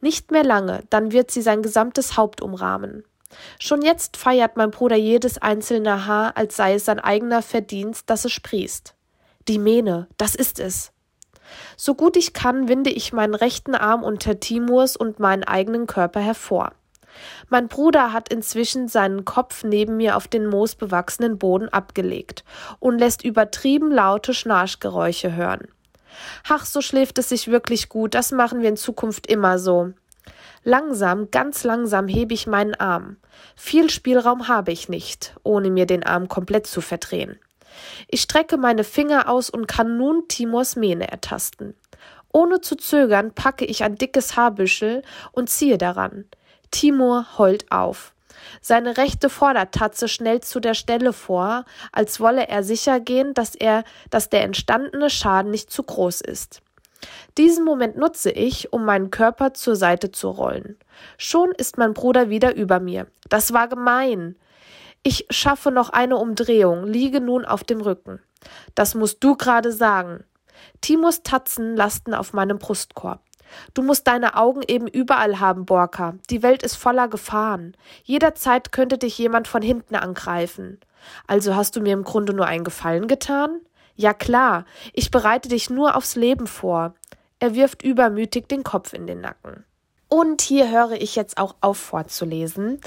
Nicht 0.00 0.30
mehr 0.30 0.44
lange, 0.44 0.84
dann 0.90 1.12
wird 1.12 1.30
sie 1.30 1.42
sein 1.42 1.62
gesamtes 1.62 2.16
Haupt 2.16 2.40
umrahmen. 2.40 3.04
Schon 3.58 3.82
jetzt 3.82 4.16
feiert 4.16 4.56
mein 4.56 4.70
Bruder 4.70 4.96
jedes 4.96 5.38
einzelne 5.38 6.06
Haar, 6.06 6.36
als 6.36 6.56
sei 6.56 6.74
es 6.74 6.84
sein 6.84 7.00
eigener 7.00 7.42
Verdienst, 7.42 8.08
dass 8.08 8.24
es 8.24 8.32
sprießt. 8.32 8.94
Die 9.48 9.58
Mähne, 9.58 10.08
das 10.16 10.34
ist 10.34 10.58
es. 10.58 10.92
So 11.76 11.94
gut 11.94 12.16
ich 12.16 12.32
kann, 12.32 12.68
winde 12.68 12.90
ich 12.90 13.12
meinen 13.12 13.34
rechten 13.34 13.74
Arm 13.74 14.02
unter 14.02 14.40
Timurs 14.40 14.96
und 14.96 15.20
meinen 15.20 15.44
eigenen 15.44 15.86
Körper 15.86 16.20
hervor. 16.20 16.72
Mein 17.48 17.68
Bruder 17.68 18.12
hat 18.12 18.28
inzwischen 18.28 18.88
seinen 18.88 19.24
Kopf 19.24 19.64
neben 19.64 19.96
mir 19.96 20.16
auf 20.16 20.28
den 20.28 20.46
moosbewachsenen 20.46 21.38
Boden 21.38 21.68
abgelegt 21.68 22.44
und 22.78 22.98
lässt 22.98 23.24
übertrieben 23.24 23.90
laute 23.90 24.34
Schnarchgeräusche 24.34 25.34
hören. 25.34 25.68
Ach, 26.48 26.64
so 26.64 26.80
schläft 26.80 27.18
es 27.18 27.28
sich 27.28 27.48
wirklich 27.48 27.88
gut, 27.88 28.14
das 28.14 28.32
machen 28.32 28.62
wir 28.62 28.68
in 28.68 28.76
Zukunft 28.76 29.26
immer 29.26 29.58
so. 29.58 29.92
Langsam, 30.64 31.30
ganz 31.30 31.62
langsam 31.62 32.08
hebe 32.08 32.34
ich 32.34 32.46
meinen 32.46 32.74
Arm. 32.74 33.18
Viel 33.54 33.88
Spielraum 33.88 34.48
habe 34.48 34.72
ich 34.72 34.88
nicht, 34.88 35.36
ohne 35.44 35.70
mir 35.70 35.86
den 35.86 36.02
Arm 36.02 36.28
komplett 36.28 36.66
zu 36.66 36.80
verdrehen. 36.80 37.38
Ich 38.08 38.22
strecke 38.22 38.56
meine 38.56 38.82
Finger 38.82 39.28
aus 39.28 39.48
und 39.50 39.68
kann 39.68 39.96
nun 39.96 40.26
Timors 40.28 40.74
Mähne 40.74 41.08
ertasten. 41.08 41.74
Ohne 42.32 42.60
zu 42.60 42.76
zögern 42.76 43.32
packe 43.32 43.64
ich 43.64 43.84
ein 43.84 43.94
dickes 43.94 44.36
Haarbüschel 44.36 45.02
und 45.32 45.48
ziehe 45.48 45.78
daran. 45.78 46.24
Timur 46.70 47.38
heult 47.38 47.70
auf. 47.70 48.12
Seine 48.60 48.96
rechte 48.96 49.28
Vordertatze 49.28 50.08
schnellt 50.08 50.44
zu 50.44 50.60
der 50.60 50.74
Stelle 50.74 51.12
vor, 51.12 51.64
als 51.92 52.20
wolle 52.20 52.48
er 52.48 52.62
sicher 52.62 53.00
gehen, 53.00 53.34
dass 53.34 53.54
er, 53.54 53.84
dass 54.10 54.28
der 54.28 54.42
entstandene 54.42 55.10
Schaden 55.10 55.50
nicht 55.50 55.70
zu 55.70 55.82
groß 55.82 56.20
ist. 56.20 56.62
Diesen 57.38 57.64
Moment 57.64 57.96
nutze 57.96 58.30
ich, 58.30 58.72
um 58.72 58.84
meinen 58.84 59.10
Körper 59.10 59.54
zur 59.54 59.76
Seite 59.76 60.10
zu 60.10 60.30
rollen. 60.30 60.78
Schon 61.18 61.52
ist 61.52 61.78
mein 61.78 61.92
Bruder 61.92 62.30
wieder 62.30 62.56
über 62.56 62.80
mir. 62.80 63.06
Das 63.28 63.52
war 63.52 63.68
gemein. 63.68 64.36
Ich 65.02 65.26
schaffe 65.30 65.70
noch 65.70 65.90
eine 65.90 66.16
Umdrehung, 66.16 66.84
liege 66.84 67.20
nun 67.20 67.44
auf 67.44 67.62
dem 67.62 67.80
Rücken. 67.80 68.20
Das 68.74 68.94
musst 68.94 69.22
du 69.22 69.36
gerade 69.36 69.72
sagen. 69.72 70.24
Timos 70.80 71.22
Tatzen 71.22 71.76
lasten 71.76 72.14
auf 72.14 72.32
meinem 72.32 72.58
Brustkorb. 72.58 73.20
Du 73.74 73.82
musst 73.82 74.06
deine 74.06 74.36
Augen 74.36 74.62
eben 74.66 74.86
überall 74.86 75.40
haben, 75.40 75.66
Borka. 75.66 76.14
Die 76.30 76.42
Welt 76.42 76.62
ist 76.62 76.76
voller 76.76 77.08
Gefahren. 77.08 77.76
Jederzeit 78.04 78.72
könnte 78.72 78.98
dich 78.98 79.18
jemand 79.18 79.48
von 79.48 79.62
hinten 79.62 79.94
angreifen. 79.94 80.80
Also 81.26 81.54
hast 81.54 81.76
du 81.76 81.80
mir 81.80 81.92
im 81.92 82.04
Grunde 82.04 82.32
nur 82.32 82.46
einen 82.46 82.64
Gefallen 82.64 83.06
getan? 83.06 83.60
Ja 83.94 84.12
klar, 84.12 84.64
ich 84.92 85.10
bereite 85.10 85.48
dich 85.48 85.70
nur 85.70 85.96
aufs 85.96 86.16
Leben 86.16 86.46
vor. 86.46 86.94
Er 87.38 87.54
wirft 87.54 87.82
übermütig 87.82 88.48
den 88.48 88.62
Kopf 88.62 88.92
in 88.92 89.06
den 89.06 89.20
Nacken. 89.20 89.64
Und 90.08 90.40
hier 90.40 90.70
höre 90.70 90.92
ich 90.92 91.16
jetzt 91.16 91.36
auch 91.36 91.56
auf 91.60 91.78
vorzulesen. 91.78 92.80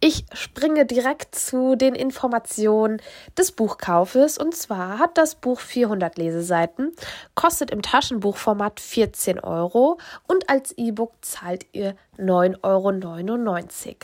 Ich 0.00 0.26
springe 0.34 0.84
direkt 0.84 1.34
zu 1.34 1.74
den 1.74 1.94
Informationen 1.94 3.00
des 3.36 3.52
Buchkaufes. 3.52 4.36
Und 4.36 4.54
zwar 4.54 4.98
hat 4.98 5.16
das 5.16 5.36
Buch 5.36 5.60
400 5.60 6.18
Leseseiten, 6.18 6.92
kostet 7.34 7.70
im 7.70 7.80
Taschenbuchformat 7.80 8.80
14 8.80 9.40
Euro 9.40 9.98
und 10.26 10.50
als 10.50 10.72
E-Book 10.76 11.12
zahlt 11.22 11.66
ihr 11.72 11.96
9,99 12.18 13.86
Euro. 13.86 13.96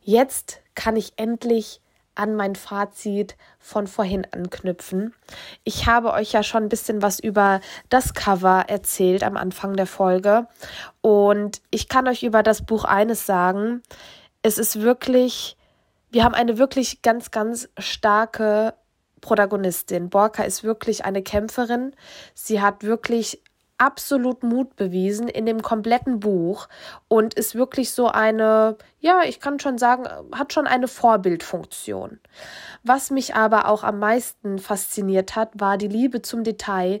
Jetzt 0.00 0.60
kann 0.74 0.96
ich 0.96 1.12
endlich 1.16 1.80
an 2.16 2.34
mein 2.34 2.56
Fazit 2.56 3.36
von 3.58 3.86
vorhin 3.86 4.26
anknüpfen. 4.30 5.14
Ich 5.64 5.86
habe 5.86 6.12
euch 6.12 6.32
ja 6.32 6.42
schon 6.42 6.64
ein 6.64 6.68
bisschen 6.68 7.02
was 7.02 7.20
über 7.20 7.60
das 7.88 8.14
Cover 8.14 8.64
erzählt 8.68 9.22
am 9.22 9.36
Anfang 9.36 9.76
der 9.76 9.86
Folge 9.86 10.48
und 11.00 11.60
ich 11.70 11.88
kann 11.88 12.08
euch 12.08 12.22
über 12.22 12.42
das 12.42 12.64
Buch 12.64 12.84
eines 12.84 13.26
sagen. 13.26 13.82
Es 14.42 14.58
ist 14.58 14.80
wirklich, 14.80 15.56
wir 16.10 16.24
haben 16.24 16.34
eine 16.34 16.58
wirklich 16.58 17.02
ganz, 17.02 17.30
ganz 17.30 17.68
starke 17.78 18.74
Protagonistin. 19.20 20.10
Borka 20.10 20.44
ist 20.44 20.62
wirklich 20.62 21.04
eine 21.04 21.22
Kämpferin. 21.22 21.94
Sie 22.34 22.60
hat 22.60 22.82
wirklich 22.82 23.42
absolut 23.78 24.42
Mut 24.42 24.76
bewiesen 24.76 25.28
in 25.28 25.46
dem 25.46 25.62
kompletten 25.62 26.20
Buch 26.20 26.68
und 27.08 27.34
ist 27.34 27.54
wirklich 27.54 27.90
so 27.90 28.08
eine, 28.08 28.76
ja, 29.00 29.22
ich 29.24 29.40
kann 29.40 29.60
schon 29.60 29.78
sagen, 29.78 30.04
hat 30.32 30.52
schon 30.52 30.66
eine 30.66 30.88
Vorbildfunktion. 30.88 32.20
Was 32.82 33.10
mich 33.10 33.34
aber 33.34 33.68
auch 33.68 33.84
am 33.84 33.98
meisten 33.98 34.58
fasziniert 34.58 35.36
hat, 35.36 35.50
war 35.54 35.76
die 35.78 35.88
Liebe 35.88 36.22
zum 36.22 36.44
Detail, 36.44 37.00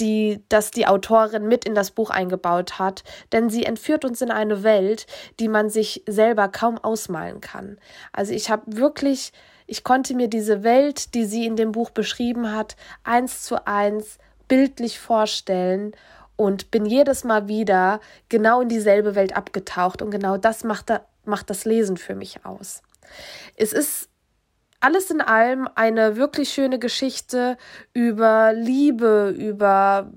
die, 0.00 0.42
dass 0.48 0.70
die 0.70 0.86
Autorin 0.86 1.46
mit 1.46 1.64
in 1.64 1.74
das 1.74 1.90
Buch 1.90 2.10
eingebaut 2.10 2.78
hat, 2.78 3.04
denn 3.32 3.50
sie 3.50 3.64
entführt 3.64 4.04
uns 4.04 4.20
in 4.20 4.30
eine 4.30 4.62
Welt, 4.62 5.06
die 5.38 5.48
man 5.48 5.70
sich 5.70 6.02
selber 6.06 6.48
kaum 6.48 6.78
ausmalen 6.78 7.40
kann. 7.40 7.78
Also 8.12 8.32
ich 8.32 8.50
habe 8.50 8.62
wirklich, 8.66 9.32
ich 9.66 9.84
konnte 9.84 10.14
mir 10.14 10.28
diese 10.28 10.62
Welt, 10.62 11.14
die 11.14 11.24
sie 11.24 11.46
in 11.46 11.56
dem 11.56 11.72
Buch 11.72 11.90
beschrieben 11.90 12.52
hat, 12.54 12.76
eins 13.04 13.42
zu 13.42 13.66
eins 13.66 14.18
bildlich 14.52 15.00
vorstellen 15.00 15.92
und 16.36 16.70
bin 16.70 16.84
jedes 16.84 17.24
Mal 17.24 17.48
wieder 17.48 18.00
genau 18.28 18.60
in 18.60 18.68
dieselbe 18.68 19.14
Welt 19.14 19.34
abgetaucht 19.34 20.02
und 20.02 20.10
genau 20.10 20.36
das 20.36 20.62
macht, 20.62 20.90
da, 20.90 21.00
macht 21.24 21.48
das 21.48 21.64
Lesen 21.64 21.96
für 21.96 22.14
mich 22.14 22.44
aus. 22.44 22.82
Es 23.56 23.72
ist 23.72 24.10
alles 24.80 25.10
in 25.10 25.22
allem 25.22 25.70
eine 25.74 26.16
wirklich 26.16 26.50
schöne 26.50 26.78
Geschichte 26.78 27.56
über 27.94 28.52
Liebe, 28.52 29.34
über 29.34 30.12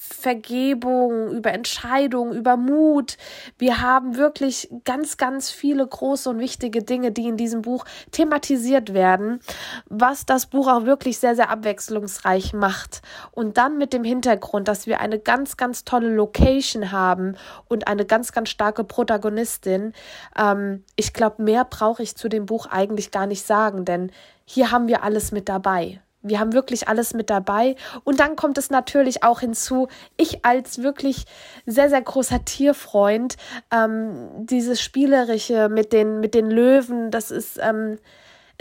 Vergebung, 0.00 1.30
über 1.32 1.52
Entscheidung, 1.52 2.32
über 2.32 2.56
Mut. 2.56 3.18
Wir 3.58 3.80
haben 3.80 4.16
wirklich 4.16 4.70
ganz, 4.84 5.16
ganz 5.16 5.50
viele 5.50 5.86
große 5.86 6.30
und 6.30 6.38
wichtige 6.38 6.82
Dinge, 6.82 7.12
die 7.12 7.28
in 7.28 7.36
diesem 7.36 7.62
Buch 7.62 7.84
thematisiert 8.10 8.94
werden, 8.94 9.40
was 9.86 10.24
das 10.24 10.46
Buch 10.46 10.68
auch 10.68 10.84
wirklich 10.84 11.18
sehr, 11.18 11.36
sehr 11.36 11.50
abwechslungsreich 11.50 12.54
macht. 12.54 13.02
Und 13.32 13.58
dann 13.58 13.76
mit 13.76 13.92
dem 13.92 14.04
Hintergrund, 14.04 14.68
dass 14.68 14.86
wir 14.86 15.00
eine 15.00 15.18
ganz, 15.18 15.56
ganz 15.56 15.84
tolle 15.84 16.14
Location 16.14 16.90
haben 16.90 17.36
und 17.68 17.86
eine 17.86 18.04
ganz, 18.04 18.32
ganz 18.32 18.48
starke 18.48 18.84
Protagonistin. 18.84 19.92
Ähm, 20.38 20.84
ich 20.96 21.12
glaube, 21.12 21.42
mehr 21.42 21.64
brauche 21.64 22.02
ich 22.02 22.16
zu 22.16 22.28
dem 22.28 22.46
Buch 22.46 22.66
eigentlich 22.66 23.10
gar 23.10 23.26
nicht 23.26 23.46
sagen, 23.46 23.84
denn 23.84 24.10
hier 24.46 24.70
haben 24.70 24.88
wir 24.88 25.02
alles 25.02 25.32
mit 25.32 25.48
dabei. 25.48 26.00
Wir 26.24 26.40
haben 26.40 26.52
wirklich 26.52 26.88
alles 26.88 27.14
mit 27.14 27.30
dabei. 27.30 27.76
Und 28.02 28.18
dann 28.18 28.34
kommt 28.34 28.58
es 28.58 28.70
natürlich 28.70 29.22
auch 29.22 29.40
hinzu, 29.40 29.88
ich 30.16 30.44
als 30.44 30.82
wirklich 30.82 31.24
sehr, 31.66 31.88
sehr 31.88 32.02
großer 32.02 32.44
Tierfreund, 32.44 33.36
ähm, 33.70 34.30
dieses 34.38 34.80
Spielerische 34.80 35.68
mit 35.68 35.92
den, 35.92 36.20
mit 36.20 36.34
den 36.34 36.50
Löwen, 36.50 37.10
das 37.10 37.30
ist, 37.30 37.60
ähm, 37.62 37.98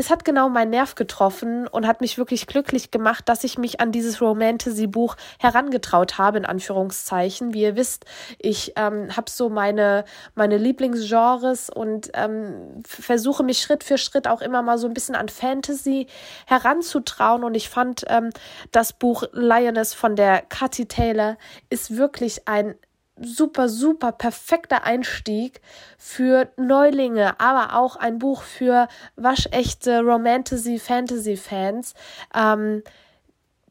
es 0.04 0.10
hat 0.10 0.26
genau 0.26 0.50
meinen 0.50 0.72
Nerv 0.72 0.96
getroffen 0.96 1.66
und 1.66 1.88
hat 1.88 2.02
mich 2.02 2.18
wirklich 2.18 2.46
glücklich 2.46 2.92
gemacht, 2.92 3.30
dass 3.30 3.46
ich 3.46 3.58
mich 3.58 3.80
an 3.80 3.94
dieses 3.94 4.20
Romantasy-Buch 4.20 5.16
herangetraut 5.40 6.18
habe, 6.18 6.40
in 6.40 6.46
Anführungszeichen. 6.46 7.54
Wie 7.54 7.62
ihr 7.62 7.78
wisst, 7.78 8.04
ich 8.38 8.74
ähm, 8.76 9.16
habe 9.16 9.32
so 9.32 9.48
meine, 9.48 10.04
meine 10.36 10.58
Lieblingsgenres 10.58 11.70
und 11.70 12.12
ähm, 12.16 12.84
versuche 12.86 13.44
mich 13.44 13.62
Schritt 13.62 13.86
für 13.86 13.98
Schritt 13.98 14.28
auch 14.28 14.42
immer 14.42 14.62
mal 14.62 14.78
so 14.78 14.88
ein 14.88 14.94
bisschen 14.94 15.16
an 15.16 15.30
Fantasy 15.30 16.08
heranzutrauen. 16.48 17.46
Und 17.46 17.56
ich 17.56 17.70
fand 17.70 18.04
ähm, 18.10 18.32
das 18.74 18.92
Buch 18.92 19.24
Lioness 19.32 19.94
von 19.94 20.18
der 20.18 20.42
Cathy 20.42 20.86
Taylor 20.86 21.38
ist 21.70 21.96
wirklich 21.96 22.46
ein 22.46 22.76
super, 23.20 23.70
super 23.70 24.12
perfekter 24.12 24.84
Einstieg 24.84 25.62
für 25.98 26.50
Neulinge, 26.58 27.40
aber 27.40 27.78
auch 27.78 27.96
ein 27.96 28.20
Buch 28.20 28.42
für 28.44 28.88
waschechte 29.16 30.02
Romantasy, 30.02 30.80
Fantasy-Fans. 30.80 31.94
Ähm, 32.36 32.84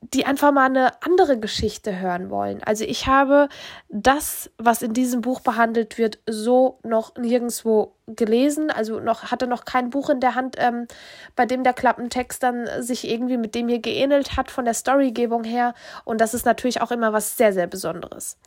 die 0.03 0.27
einfach 0.27 0.51
mal 0.51 0.67
eine 0.67 1.01
andere 1.03 1.39
Geschichte 1.39 2.01
hören 2.01 2.29
wollen. 2.29 2.61
Also 2.65 2.85
ich 2.85 3.07
habe 3.07 3.49
das, 3.89 4.51
was 4.59 4.83
in 4.83 4.95
diesem 4.95 5.21
Buch 5.21 5.41
behandelt 5.41 5.97
wird, 5.97 6.19
so 6.29 6.81
noch 6.83 7.15
nirgendwo 7.17 7.95
gelesen. 8.09 8.71
Also 8.71 8.99
noch 8.99 9.31
hatte 9.31 9.47
noch 9.47 9.65
kein 9.65 9.91
Buch 9.91 10.11
in 10.11 10.19
der 10.19 10.35
Hand, 10.35 10.57
ähm, 10.59 10.89
bei 11.37 11.47
dem 11.47 11.63
der 11.63 11.73
Klappentext 11.73 12.43
dann 12.43 12.69
sich 12.81 13.09
irgendwie 13.09 13.37
mit 13.37 13.55
dem 13.55 13.69
hier 13.69 13.79
geähnelt 13.79 14.37
hat 14.37 14.51
von 14.51 14.65
der 14.65 14.75
Storygebung 14.75 15.45
her. 15.45 15.73
Und 16.05 16.21
das 16.21 16.35
ist 16.35 16.45
natürlich 16.45 16.83
auch 16.83 16.91
immer 16.91 17.13
was 17.13 17.37
sehr, 17.37 17.53
sehr 17.53 17.69
Besonderes. 17.69 18.39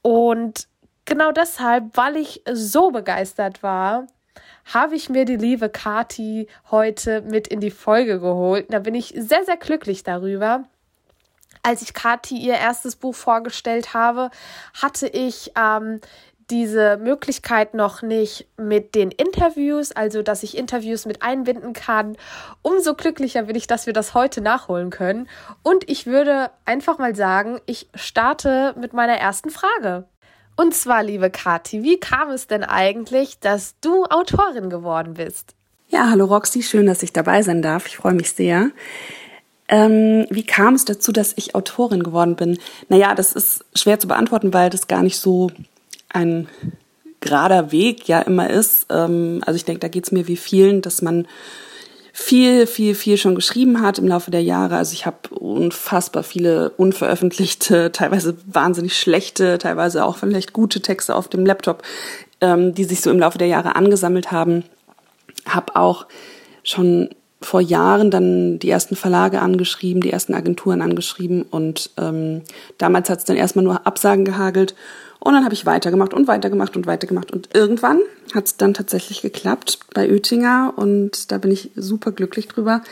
Und 0.00 0.68
genau 1.04 1.32
deshalb, 1.32 1.96
weil 1.98 2.16
ich 2.16 2.42
so 2.50 2.90
begeistert 2.90 3.62
war, 3.62 4.06
habe 4.72 4.96
ich 4.96 5.10
mir 5.10 5.26
die 5.26 5.36
liebe 5.36 5.68
Kati 5.68 6.48
heute 6.70 7.20
mit 7.20 7.46
in 7.46 7.60
die 7.60 7.70
Folge 7.70 8.20
geholt. 8.20 8.66
Da 8.70 8.78
bin 8.78 8.94
ich 8.94 9.14
sehr, 9.18 9.44
sehr 9.44 9.58
glücklich 9.58 10.02
darüber 10.02 10.64
als 11.64 11.82
ich 11.82 11.94
Kathi 11.94 12.36
ihr 12.36 12.54
erstes 12.54 12.96
Buch 12.96 13.14
vorgestellt 13.14 13.94
habe, 13.94 14.30
hatte 14.74 15.08
ich 15.08 15.52
ähm, 15.56 16.00
diese 16.50 16.98
Möglichkeit 16.98 17.74
noch 17.74 18.02
nicht 18.02 18.46
mit 18.56 18.94
den 18.94 19.10
Interviews, 19.10 19.92
also 19.92 20.22
dass 20.22 20.42
ich 20.42 20.56
Interviews 20.56 21.06
mit 21.06 21.22
einbinden 21.22 21.72
kann. 21.72 22.16
Umso 22.62 22.94
glücklicher 22.94 23.44
bin 23.44 23.56
ich, 23.56 23.66
dass 23.66 23.86
wir 23.86 23.92
das 23.92 24.14
heute 24.14 24.40
nachholen 24.40 24.90
können. 24.90 25.28
Und 25.62 25.88
ich 25.88 26.06
würde 26.06 26.50
einfach 26.64 26.98
mal 26.98 27.16
sagen, 27.16 27.60
ich 27.66 27.88
starte 27.94 28.74
mit 28.78 28.92
meiner 28.92 29.16
ersten 29.16 29.50
Frage. 29.50 30.04
Und 30.56 30.74
zwar, 30.74 31.02
liebe 31.02 31.30
Kathi, 31.30 31.82
wie 31.82 31.98
kam 31.98 32.30
es 32.30 32.46
denn 32.46 32.62
eigentlich, 32.62 33.40
dass 33.40 33.74
du 33.80 34.04
Autorin 34.04 34.70
geworden 34.70 35.14
bist? 35.14 35.54
Ja, 35.88 36.10
hallo 36.10 36.26
Roxy, 36.26 36.62
schön, 36.62 36.86
dass 36.86 37.02
ich 37.02 37.12
dabei 37.12 37.42
sein 37.42 37.62
darf. 37.62 37.86
Ich 37.86 37.96
freue 37.96 38.14
mich 38.14 38.32
sehr. 38.32 38.70
Ähm, 39.68 40.26
wie 40.30 40.44
kam 40.44 40.74
es 40.74 40.84
dazu, 40.84 41.10
dass 41.10 41.32
ich 41.36 41.54
Autorin 41.54 42.02
geworden 42.02 42.36
bin? 42.36 42.58
Naja, 42.88 43.14
das 43.14 43.32
ist 43.32 43.64
schwer 43.74 43.98
zu 43.98 44.08
beantworten, 44.08 44.52
weil 44.52 44.70
das 44.70 44.88
gar 44.88 45.02
nicht 45.02 45.18
so 45.18 45.50
ein 46.10 46.48
gerader 47.20 47.72
Weg 47.72 48.06
ja 48.06 48.20
immer 48.20 48.50
ist. 48.50 48.86
Ähm, 48.90 49.42
also 49.46 49.56
ich 49.56 49.64
denke, 49.64 49.80
da 49.80 49.88
geht 49.88 50.04
es 50.04 50.12
mir 50.12 50.28
wie 50.28 50.36
vielen, 50.36 50.82
dass 50.82 51.02
man 51.02 51.26
viel, 52.12 52.68
viel, 52.68 52.94
viel 52.94 53.16
schon 53.16 53.34
geschrieben 53.34 53.80
hat 53.80 53.98
im 53.98 54.06
Laufe 54.06 54.30
der 54.30 54.42
Jahre. 54.42 54.76
Also 54.76 54.92
ich 54.92 55.04
habe 55.04 55.30
unfassbar 55.30 56.22
viele 56.22 56.70
unveröffentlichte, 56.70 57.90
teilweise 57.92 58.36
wahnsinnig 58.46 58.96
schlechte, 58.96 59.58
teilweise 59.58 60.04
auch 60.04 60.18
vielleicht 60.18 60.52
gute 60.52 60.80
Texte 60.80 61.16
auf 61.16 61.26
dem 61.28 61.44
Laptop, 61.44 61.82
ähm, 62.40 62.74
die 62.74 62.84
sich 62.84 63.00
so 63.00 63.10
im 63.10 63.18
Laufe 63.18 63.38
der 63.38 63.48
Jahre 63.48 63.74
angesammelt 63.74 64.30
haben. 64.30 64.62
Hab 65.44 65.74
auch 65.74 66.06
schon 66.62 67.10
vor 67.44 67.60
Jahren 67.60 68.10
dann 68.10 68.58
die 68.58 68.70
ersten 68.70 68.96
Verlage 68.96 69.40
angeschrieben, 69.40 70.02
die 70.02 70.10
ersten 70.10 70.34
Agenturen 70.34 70.82
angeschrieben 70.82 71.42
und 71.42 71.90
ähm, 71.96 72.42
damals 72.78 73.10
hat 73.10 73.18
es 73.18 73.24
dann 73.24 73.36
erstmal 73.36 73.64
nur 73.64 73.86
Absagen 73.86 74.24
gehagelt 74.24 74.74
und 75.24 75.32
dann 75.32 75.44
habe 75.44 75.54
ich 75.54 75.64
weitergemacht 75.64 76.12
und 76.12 76.28
weitergemacht 76.28 76.76
und 76.76 76.86
weitergemacht. 76.86 77.32
Und 77.32 77.48
irgendwann 77.54 77.98
hat 78.34 78.44
es 78.44 78.58
dann 78.58 78.74
tatsächlich 78.74 79.22
geklappt 79.22 79.78
bei 79.94 80.06
Oettinger. 80.10 80.74
Und 80.76 81.32
da 81.32 81.38
bin 81.38 81.50
ich 81.50 81.70
super 81.76 82.12
glücklich 82.12 82.46
drüber, 82.46 82.82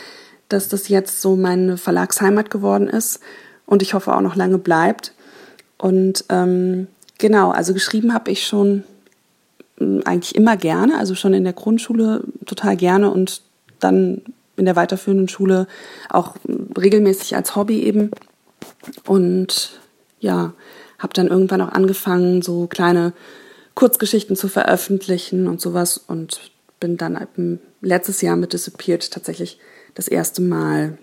dass 0.49 0.69
das 0.69 0.89
jetzt 0.89 1.21
so 1.21 1.37
meine 1.37 1.77
Verlagsheimat 1.77 2.49
geworden 2.49 2.89
ist. 2.89 3.21
Und 3.67 3.83
ich 3.83 3.93
hoffe 3.93 4.17
auch 4.17 4.23
noch 4.23 4.35
lange 4.35 4.57
bleibt. 4.57 5.13
Und 5.77 6.25
ähm, 6.31 6.87
genau, 7.19 7.51
also 7.51 7.75
geschrieben 7.75 8.15
habe 8.15 8.31
ich 8.31 8.47
schon 8.47 8.85
hm, 9.77 10.01
eigentlich 10.07 10.35
immer 10.35 10.57
gerne, 10.57 10.97
also 10.97 11.15
schon 11.15 11.35
in 11.35 11.45
der 11.45 11.53
Grundschule 11.53 12.25
total 12.47 12.79
gerne 12.79 13.11
und 13.11 13.43
dann 13.79 14.23
in 14.63 14.67
der 14.67 14.77
weiterführenden 14.77 15.29
Schule 15.29 15.67
auch 16.09 16.37
regelmäßig 16.79 17.35
als 17.35 17.57
Hobby 17.57 17.83
eben. 17.83 18.13
Und 19.05 19.81
ja, 20.21 20.55
habe 21.01 21.13
dann 21.15 21.27
irgendwann 21.27 21.61
auch 21.61 21.73
angefangen, 21.73 22.43
so 22.43 22.69
kleine 22.69 23.13
Kurzgeschichten 23.75 24.37
zu 24.37 24.49
veröffentlichen 24.49 25.49
und 25.49 25.61
sowas 25.61 25.99
und 25.99 26.53
bin 26.79 26.97
dann 26.97 27.59
letztes 27.81 28.21
Jahr 28.23 28.37
mit 28.37 28.53
Disappeared 28.53 29.11
tatsächlich 29.11 29.59
das 29.95 30.07
erste 30.07 30.43
Mal 30.43 30.97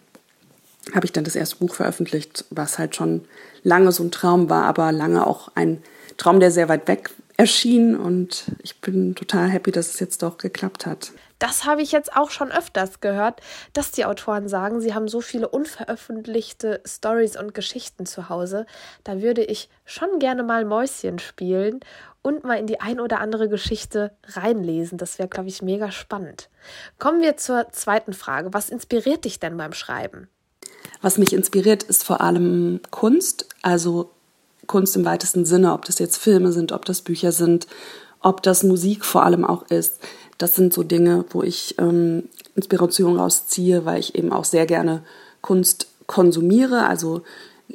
habe 0.95 1.05
ich 1.05 1.11
dann 1.11 1.25
das 1.25 1.35
erste 1.35 1.57
Buch 1.57 1.75
veröffentlicht, 1.75 2.45
was 2.49 2.79
halt 2.79 2.95
schon 2.95 3.25
lange 3.63 3.91
so 3.91 4.03
ein 4.03 4.11
Traum 4.11 4.49
war, 4.49 4.63
aber 4.63 4.91
lange 4.91 5.27
auch 5.27 5.51
ein 5.53 5.83
Traum, 6.17 6.39
der 6.39 6.51
sehr 6.51 6.69
weit 6.69 6.87
weg 6.87 7.11
erschien 7.37 7.95
und 7.95 8.45
ich 8.63 8.79
bin 8.81 9.15
total 9.15 9.49
happy, 9.49 9.71
dass 9.71 9.93
es 9.93 9.99
jetzt 9.99 10.23
doch 10.23 10.37
geklappt 10.37 10.85
hat. 10.85 11.11
Das 11.39 11.65
habe 11.65 11.81
ich 11.81 11.93
jetzt 11.93 12.15
auch 12.15 12.31
schon 12.31 12.51
öfters 12.51 12.99
gehört, 12.99 13.41
dass 13.73 13.91
die 13.91 14.05
Autoren 14.05 14.49
sagen, 14.49 14.81
sie 14.81 14.93
haben 14.93 15.07
so 15.07 15.21
viele 15.21 15.47
unveröffentlichte 15.47 16.81
Stories 16.85 17.37
und 17.37 17.53
Geschichten 17.53 18.05
zu 18.05 18.29
Hause. 18.29 18.65
Da 19.05 19.21
würde 19.21 19.43
ich 19.43 19.69
schon 19.85 20.19
gerne 20.19 20.43
mal 20.43 20.65
Mäuschen 20.65 21.17
spielen 21.17 21.79
und 22.21 22.43
mal 22.43 22.59
in 22.59 22.67
die 22.67 22.81
ein 22.81 22.99
oder 22.99 23.21
andere 23.21 23.47
Geschichte 23.47 24.11
reinlesen. 24.27 24.97
Das 24.97 25.17
wäre, 25.17 25.29
glaube 25.29 25.47
ich, 25.47 25.61
mega 25.61 25.91
spannend. 25.91 26.49
Kommen 26.99 27.21
wir 27.21 27.37
zur 27.37 27.69
zweiten 27.71 28.13
Frage. 28.13 28.53
Was 28.53 28.69
inspiriert 28.69 29.23
dich 29.23 29.39
denn 29.39 29.55
beim 29.55 29.73
Schreiben? 29.73 30.27
Was 31.01 31.17
mich 31.17 31.31
inspiriert, 31.31 31.83
ist 31.83 32.03
vor 32.03 32.19
allem 32.19 32.81
Kunst, 32.91 33.47
also 33.61 34.11
Kunst 34.67 34.97
im 34.97 35.05
weitesten 35.05 35.45
Sinne, 35.45 35.73
ob 35.73 35.85
das 35.85 35.99
jetzt 35.99 36.17
Filme 36.17 36.51
sind, 36.51 36.73
ob 36.73 36.83
das 36.83 37.01
Bücher 37.01 37.31
sind, 37.31 37.67
ob 38.19 38.43
das 38.43 38.63
Musik 38.63 39.05
vor 39.05 39.23
allem 39.23 39.45
auch 39.45 39.63
ist. 39.69 39.99
Das 40.39 40.55
sind 40.55 40.73
so 40.73 40.83
Dinge, 40.83 41.25
wo 41.29 41.43
ich 41.43 41.75
ähm, 41.77 42.23
Inspiration 42.55 43.19
rausziehe, 43.19 43.85
weil 43.85 43.99
ich 43.99 44.15
eben 44.15 44.31
auch 44.31 44.45
sehr 44.45 44.65
gerne 44.65 45.03
Kunst 45.41 45.87
konsumiere. 46.07 46.87
Also 46.87 47.21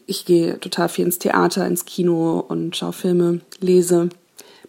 ich 0.07 0.25
gehe 0.25 0.59
total 0.59 0.89
viel 0.89 1.05
ins 1.05 1.19
Theater, 1.19 1.67
ins 1.67 1.85
Kino 1.85 2.41
und 2.41 2.75
schaue 2.75 2.93
Filme, 2.93 3.41
lese. 3.61 4.09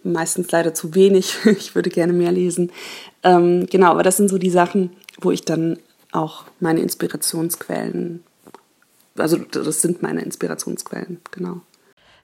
Meistens 0.04 0.50
leider 0.52 0.72
zu 0.74 0.94
wenig. 0.94 1.34
Ich 1.46 1.74
würde 1.74 1.90
gerne 1.90 2.12
mehr 2.12 2.32
lesen. 2.32 2.70
Ähm, 3.22 3.66
genau, 3.66 3.90
aber 3.90 4.02
das 4.02 4.18
sind 4.18 4.28
so 4.28 4.38
die 4.38 4.50
Sachen, 4.50 4.90
wo 5.20 5.30
ich 5.30 5.42
dann 5.42 5.78
auch 6.12 6.44
meine 6.60 6.80
Inspirationsquellen, 6.80 8.22
also 9.16 9.38
das 9.38 9.82
sind 9.82 10.02
meine 10.02 10.22
Inspirationsquellen, 10.22 11.20
genau. 11.30 11.62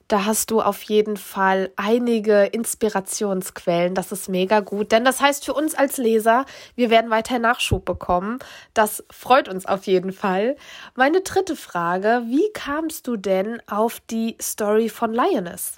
Da 0.09 0.25
hast 0.25 0.51
du 0.51 0.61
auf 0.61 0.83
jeden 0.83 1.17
Fall 1.17 1.71
einige 1.77 2.45
Inspirationsquellen. 2.45 3.95
Das 3.95 4.13
ist 4.13 4.29
mega 4.29 4.61
gut. 4.61 4.93
Denn 4.93 5.05
das 5.05 5.21
heißt 5.21 5.45
für 5.45 5.55
uns 5.55 5.75
als 5.75 5.97
Leser, 5.97 6.45
wir 6.75 6.91
werden 6.91 7.11
weiter 7.11 7.39
Nachschub 7.39 7.85
bekommen. 7.85 8.39
Das 8.75 9.05
freut 9.11 9.49
uns 9.49 9.67
auf 9.67 9.85
jeden 9.87 10.13
Fall. 10.13 10.57
Meine 10.95 11.21
dritte 11.21 11.57
Frage, 11.57 12.23
wie 12.27 12.51
kamst 12.53 13.07
du 13.07 13.17
denn 13.17 13.61
auf 13.67 14.01
die 14.11 14.37
Story 14.41 14.89
von 14.89 15.13
Lioness? 15.13 15.77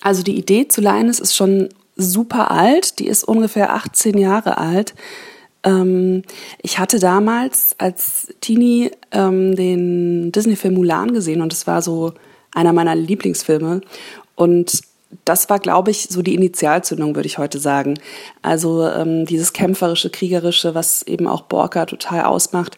Also 0.00 0.22
die 0.22 0.36
Idee 0.36 0.68
zu 0.68 0.80
Lioness 0.80 1.20
ist 1.20 1.34
schon 1.34 1.68
super 1.96 2.50
alt. 2.50 2.98
Die 2.98 3.08
ist 3.08 3.24
ungefähr 3.24 3.72
18 3.72 4.18
Jahre 4.18 4.58
alt. 4.58 4.94
Ähm, 5.64 6.22
ich 6.62 6.78
hatte 6.78 6.98
damals 6.98 7.74
als 7.78 8.28
Teenie 8.40 8.92
ähm, 9.10 9.56
den 9.56 10.30
Disney-Film 10.30 10.74
Mulan 10.74 11.12
gesehen 11.12 11.42
und 11.42 11.52
es 11.52 11.66
war 11.66 11.82
so 11.82 12.12
einer 12.56 12.72
meiner 12.72 12.96
Lieblingsfilme. 12.96 13.82
Und 14.34 14.80
das 15.24 15.48
war, 15.48 15.60
glaube 15.60 15.90
ich, 15.90 16.08
so 16.10 16.22
die 16.22 16.34
Initialzündung, 16.34 17.14
würde 17.14 17.26
ich 17.26 17.38
heute 17.38 17.58
sagen. 17.58 17.98
Also 18.42 18.86
ähm, 18.88 19.24
dieses 19.24 19.52
kämpferische, 19.52 20.10
kriegerische, 20.10 20.74
was 20.74 21.02
eben 21.02 21.26
auch 21.28 21.42
Borka 21.42 21.86
total 21.86 22.24
ausmacht, 22.24 22.76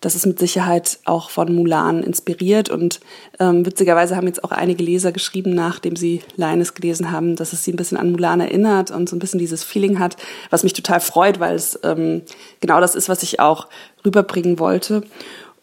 das 0.00 0.14
ist 0.14 0.26
mit 0.26 0.38
Sicherheit 0.38 1.00
auch 1.04 1.30
von 1.30 1.52
Mulan 1.54 2.02
inspiriert. 2.02 2.68
Und 2.68 3.00
ähm, 3.40 3.66
witzigerweise 3.66 4.16
haben 4.16 4.26
jetzt 4.26 4.44
auch 4.44 4.52
einige 4.52 4.82
Leser 4.82 5.12
geschrieben, 5.12 5.54
nachdem 5.54 5.96
sie 5.96 6.22
Leines 6.36 6.74
gelesen 6.74 7.10
haben, 7.10 7.36
dass 7.36 7.52
es 7.52 7.64
sie 7.64 7.72
ein 7.72 7.76
bisschen 7.76 7.98
an 7.98 8.12
Mulan 8.12 8.40
erinnert 8.40 8.90
und 8.90 9.08
so 9.08 9.16
ein 9.16 9.18
bisschen 9.18 9.40
dieses 9.40 9.64
Feeling 9.64 9.98
hat, 9.98 10.16
was 10.50 10.62
mich 10.62 10.72
total 10.72 11.00
freut, 11.00 11.40
weil 11.40 11.54
es 11.54 11.78
ähm, 11.82 12.22
genau 12.60 12.80
das 12.80 12.94
ist, 12.94 13.08
was 13.08 13.22
ich 13.22 13.40
auch 13.40 13.66
rüberbringen 14.04 14.58
wollte. 14.58 15.02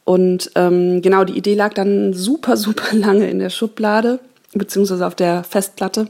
Und 0.06 0.52
ähm, 0.56 1.02
genau, 1.02 1.26
die 1.26 1.38
Idee 1.38 1.56
lag 1.56 1.74
dann 1.74 2.14
super, 2.14 2.56
super 2.66 2.96
lange 2.96 3.30
in 3.30 3.40
der 3.40 3.50
Schublade, 3.50 4.20
beziehungsweise 4.54 5.06
auf 5.06 5.16
der 5.16 5.44
Festplatte. 5.44 6.08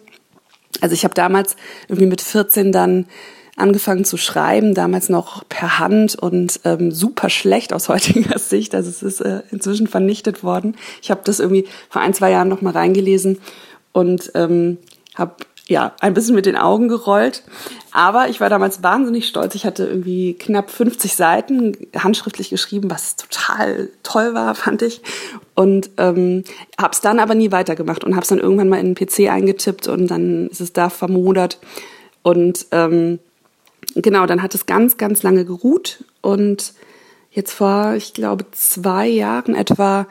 Also 0.81 0.93
ich 0.93 1.03
habe 1.03 1.15
damals 1.15 1.55
irgendwie 1.87 2.05
mit 2.05 2.21
14 2.21 2.71
dann 2.71 3.05
angefangen 3.55 4.03
zu 4.03 4.17
schreiben, 4.17 4.73
damals 4.73 5.07
noch 5.07 5.47
per 5.47 5.79
Hand 5.79 6.15
und 6.15 6.59
ähm, 6.65 6.91
super 6.91 7.29
schlecht 7.29 7.71
aus 7.71 7.89
heutiger 7.89 8.37
Sicht. 8.37 8.75
Also 8.75 8.89
es 8.89 9.01
ist 9.01 9.21
äh, 9.21 9.41
inzwischen 9.49 9.87
vernichtet 9.87 10.43
worden. 10.43 10.75
Ich 11.01 11.09
habe 11.09 11.21
das 11.23 11.39
irgendwie 11.39 11.65
vor 11.89 12.01
ein, 12.01 12.13
zwei 12.13 12.31
Jahren 12.31 12.49
noch 12.49 12.61
mal 12.61 12.73
reingelesen 12.73 13.39
und 13.93 14.31
ähm, 14.35 14.77
habe 15.15 15.35
ja, 15.67 15.93
ein 15.99 16.13
bisschen 16.13 16.35
mit 16.35 16.45
den 16.45 16.57
Augen 16.57 16.87
gerollt. 16.87 17.43
Aber 17.91 18.29
ich 18.29 18.39
war 18.39 18.49
damals 18.49 18.83
wahnsinnig 18.83 19.27
stolz. 19.27 19.55
Ich 19.55 19.65
hatte 19.65 19.85
irgendwie 19.85 20.33
knapp 20.33 20.69
50 20.69 21.15
Seiten 21.15 21.75
handschriftlich 21.97 22.49
geschrieben, 22.49 22.91
was 22.91 23.15
total 23.15 23.89
toll 24.03 24.33
war, 24.33 24.53
fand 24.55 24.81
ich. 24.81 25.01
Und 25.55 25.89
ähm, 25.97 26.43
habe 26.79 26.91
es 26.93 27.01
dann 27.01 27.19
aber 27.19 27.33
nie 27.35 27.51
weitergemacht 27.51 28.03
und 28.03 28.13
habe 28.13 28.23
es 28.23 28.29
dann 28.29 28.39
irgendwann 28.39 28.69
mal 28.69 28.79
in 28.79 28.93
den 28.93 29.07
PC 29.07 29.31
eingetippt 29.31 29.87
und 29.87 30.07
dann 30.07 30.47
ist 30.49 30.61
es 30.61 30.73
da 30.73 30.89
vermodert. 30.89 31.59
Und 32.21 32.67
ähm, 32.71 33.19
genau, 33.95 34.25
dann 34.25 34.41
hat 34.41 34.53
es 34.53 34.65
ganz, 34.65 34.97
ganz 34.97 35.23
lange 35.23 35.45
geruht. 35.45 36.03
Und 36.21 36.73
jetzt 37.31 37.53
vor, 37.53 37.93
ich 37.95 38.13
glaube, 38.13 38.45
zwei 38.51 39.07
Jahren 39.07 39.55
etwa 39.55 40.07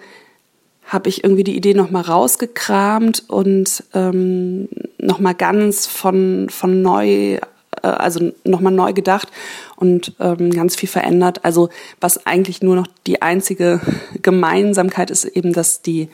habe 0.86 1.08
ich 1.08 1.24
irgendwie 1.24 1.44
die 1.44 1.56
Idee 1.56 1.74
nochmal 1.74 2.02
rausgekramt 2.02 3.24
und 3.28 3.84
ähm, 3.94 4.68
nochmal 4.98 5.34
ganz 5.34 5.86
von, 5.86 6.48
von 6.50 6.82
neu, 6.82 7.06
äh, 7.06 7.40
also 7.82 8.32
nochmal 8.44 8.72
neu 8.72 8.92
gedacht 8.92 9.28
und 9.76 10.14
ähm, 10.20 10.50
ganz 10.50 10.76
viel 10.76 10.88
verändert. 10.88 11.44
Also 11.44 11.70
was 12.00 12.26
eigentlich 12.26 12.62
nur 12.62 12.76
noch 12.76 12.86
die 13.06 13.22
einzige 13.22 13.80
Gemeinsamkeit 14.22 15.10
ist 15.10 15.24
eben, 15.24 15.52
dass 15.52 15.82
die 15.82 16.08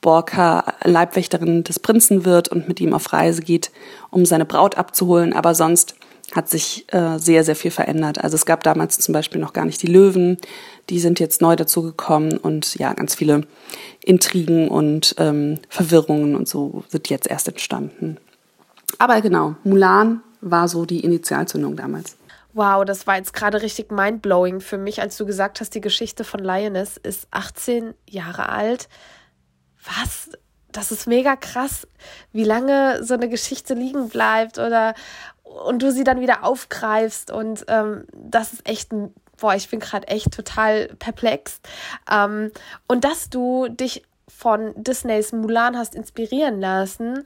Borka 0.00 0.74
Leibwächterin 0.82 1.62
des 1.62 1.78
Prinzen 1.78 2.24
wird 2.24 2.48
und 2.48 2.66
mit 2.66 2.80
ihm 2.80 2.92
auf 2.92 3.12
Reise 3.12 3.40
geht, 3.40 3.70
um 4.10 4.26
seine 4.26 4.44
Braut 4.44 4.76
abzuholen. 4.76 5.32
Aber 5.32 5.54
sonst 5.54 5.94
hat 6.34 6.48
sich 6.48 6.86
äh, 6.92 7.18
sehr, 7.18 7.44
sehr 7.44 7.56
viel 7.56 7.70
verändert. 7.70 8.22
Also 8.22 8.34
es 8.34 8.46
gab 8.46 8.62
damals 8.62 8.98
zum 8.98 9.12
Beispiel 9.12 9.40
noch 9.40 9.52
gar 9.52 9.64
nicht 9.64 9.82
die 9.82 9.86
Löwen, 9.86 10.38
die 10.90 10.98
sind 10.98 11.20
jetzt 11.20 11.42
neu 11.42 11.56
dazugekommen 11.56 12.38
und 12.38 12.74
ja, 12.76 12.92
ganz 12.94 13.14
viele 13.14 13.42
Intrigen 14.02 14.68
und 14.68 15.14
ähm, 15.18 15.58
Verwirrungen 15.68 16.34
und 16.34 16.48
so 16.48 16.84
sind 16.88 17.08
jetzt 17.08 17.28
erst 17.28 17.48
entstanden. 17.48 18.16
aber 18.98 19.20
genau, 19.20 19.56
Mulan 19.64 20.22
war 20.40 20.68
so 20.68 20.84
die 20.84 21.00
Initialzündung 21.00 21.76
damals. 21.76 22.16
Wow, 22.54 22.84
das 22.84 23.06
war 23.06 23.16
jetzt 23.16 23.32
gerade 23.32 23.62
richtig 23.62 23.90
mindblowing 23.90 24.60
für 24.60 24.76
mich, 24.76 25.00
als 25.00 25.16
du 25.16 25.24
gesagt 25.24 25.60
hast, 25.60 25.74
die 25.74 25.80
Geschichte 25.80 26.22
von 26.22 26.40
Lioness 26.40 26.98
ist 26.98 27.26
18 27.30 27.94
Jahre 28.06 28.50
alt. 28.50 28.88
Was? 29.84 30.30
Das 30.70 30.90
ist 30.90 31.06
mega 31.06 31.36
krass, 31.36 31.86
wie 32.32 32.44
lange 32.44 33.04
so 33.04 33.14
eine 33.14 33.28
Geschichte 33.28 33.74
liegen 33.74 34.08
bleibt 34.08 34.58
oder 34.58 34.94
und 35.66 35.82
du 35.82 35.92
sie 35.92 36.04
dann 36.04 36.20
wieder 36.20 36.44
aufgreifst 36.44 37.30
und 37.30 37.64
ähm, 37.68 38.06
das 38.12 38.52
ist 38.52 38.68
echt 38.68 38.92
ein 38.92 39.14
boah, 39.42 39.54
ich 39.54 39.68
bin 39.68 39.80
gerade 39.80 40.06
echt 40.06 40.32
total 40.32 40.86
perplex. 40.98 41.60
Ähm, 42.10 42.52
und 42.86 43.04
dass 43.04 43.28
du 43.28 43.68
dich 43.68 44.04
von 44.28 44.72
Disneys 44.76 45.32
Mulan 45.32 45.76
hast 45.76 45.94
inspirieren 45.94 46.60
lassen. 46.60 47.24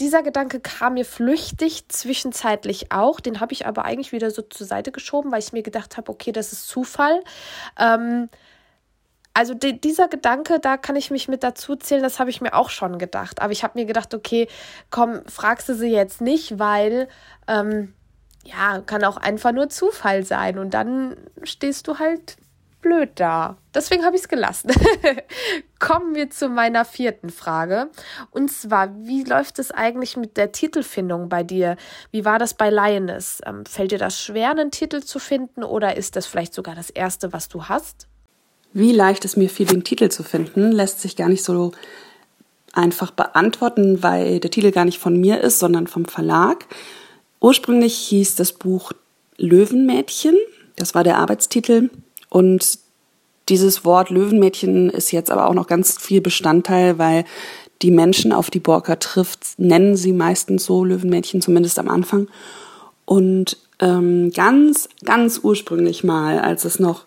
Dieser 0.00 0.22
Gedanke 0.22 0.60
kam 0.60 0.94
mir 0.94 1.04
flüchtig, 1.04 1.88
zwischenzeitlich 1.88 2.90
auch. 2.90 3.20
Den 3.20 3.40
habe 3.40 3.52
ich 3.52 3.66
aber 3.66 3.84
eigentlich 3.84 4.12
wieder 4.12 4.30
so 4.30 4.42
zur 4.42 4.66
Seite 4.66 4.92
geschoben, 4.92 5.30
weil 5.30 5.38
ich 5.38 5.52
mir 5.52 5.62
gedacht 5.62 5.96
habe, 5.96 6.10
okay, 6.10 6.32
das 6.32 6.52
ist 6.52 6.68
Zufall. 6.68 7.22
Ähm, 7.78 8.28
also 9.38 9.54
die, 9.54 9.80
dieser 9.80 10.08
Gedanke, 10.08 10.58
da 10.58 10.76
kann 10.76 10.96
ich 10.96 11.12
mich 11.12 11.28
mit 11.28 11.44
dazu 11.44 11.76
zählen, 11.76 12.02
das 12.02 12.18
habe 12.18 12.28
ich 12.28 12.40
mir 12.40 12.54
auch 12.54 12.70
schon 12.70 12.98
gedacht. 12.98 13.40
Aber 13.40 13.52
ich 13.52 13.62
habe 13.62 13.78
mir 13.78 13.86
gedacht, 13.86 14.12
okay, 14.12 14.48
komm, 14.90 15.20
fragst 15.28 15.68
du 15.68 15.76
sie 15.76 15.92
jetzt 15.92 16.20
nicht, 16.20 16.58
weil 16.58 17.06
ähm, 17.46 17.94
ja, 18.44 18.80
kann 18.80 19.04
auch 19.04 19.16
einfach 19.16 19.52
nur 19.52 19.68
Zufall 19.68 20.24
sein. 20.24 20.58
Und 20.58 20.74
dann 20.74 21.14
stehst 21.44 21.86
du 21.86 22.00
halt 22.00 22.36
blöd 22.80 23.10
da. 23.14 23.56
Deswegen 23.72 24.04
habe 24.04 24.16
ich 24.16 24.22
es 24.22 24.28
gelassen. 24.28 24.72
Kommen 25.78 26.16
wir 26.16 26.30
zu 26.30 26.48
meiner 26.48 26.84
vierten 26.84 27.30
Frage. 27.30 27.90
Und 28.32 28.50
zwar, 28.50 28.92
wie 29.06 29.22
läuft 29.22 29.60
es 29.60 29.70
eigentlich 29.70 30.16
mit 30.16 30.36
der 30.36 30.50
Titelfindung 30.50 31.28
bei 31.28 31.44
dir? 31.44 31.76
Wie 32.10 32.24
war 32.24 32.40
das 32.40 32.54
bei 32.54 32.70
Lioness? 32.70 33.40
Ähm, 33.46 33.64
fällt 33.66 33.92
dir 33.92 33.98
das 33.98 34.20
schwer, 34.20 34.50
einen 34.50 34.72
Titel 34.72 35.00
zu 35.00 35.20
finden 35.20 35.62
oder 35.62 35.96
ist 35.96 36.16
das 36.16 36.26
vielleicht 36.26 36.54
sogar 36.54 36.74
das 36.74 36.90
erste, 36.90 37.32
was 37.32 37.48
du 37.48 37.66
hast? 37.66 38.08
Wie 38.72 38.92
leicht 38.92 39.24
es 39.24 39.36
mir 39.36 39.48
fiel, 39.48 39.66
den 39.66 39.84
Titel 39.84 40.08
zu 40.08 40.22
finden, 40.22 40.72
lässt 40.72 41.00
sich 41.00 41.16
gar 41.16 41.28
nicht 41.28 41.42
so 41.42 41.72
einfach 42.72 43.10
beantworten, 43.10 44.02
weil 44.02 44.40
der 44.40 44.50
Titel 44.50 44.70
gar 44.70 44.84
nicht 44.84 44.98
von 44.98 45.18
mir 45.18 45.40
ist, 45.40 45.58
sondern 45.58 45.86
vom 45.86 46.04
Verlag. 46.04 46.66
Ursprünglich 47.40 47.94
hieß 47.94 48.34
das 48.36 48.52
Buch 48.52 48.92
Löwenmädchen. 49.36 50.36
Das 50.76 50.94
war 50.94 51.04
der 51.04 51.18
Arbeitstitel. 51.18 51.90
Und 52.28 52.78
dieses 53.48 53.84
Wort 53.84 54.10
Löwenmädchen 54.10 54.90
ist 54.90 55.12
jetzt 55.12 55.30
aber 55.30 55.48
auch 55.48 55.54
noch 55.54 55.66
ganz 55.66 55.98
viel 55.98 56.20
Bestandteil, 56.20 56.98
weil 56.98 57.24
die 57.82 57.90
Menschen, 57.90 58.32
auf 58.32 58.50
die 58.50 58.60
Borka 58.60 58.96
trifft, 58.96 59.40
nennen 59.56 59.96
sie 59.96 60.12
meistens 60.12 60.64
so 60.64 60.84
Löwenmädchen, 60.84 61.40
zumindest 61.40 61.78
am 61.78 61.88
Anfang. 61.88 62.28
Und 63.04 63.56
ähm, 63.78 64.32
ganz, 64.32 64.88
ganz 65.04 65.40
ursprünglich 65.42 66.02
mal, 66.04 66.40
als 66.40 66.64
es 66.64 66.80
noch 66.80 67.04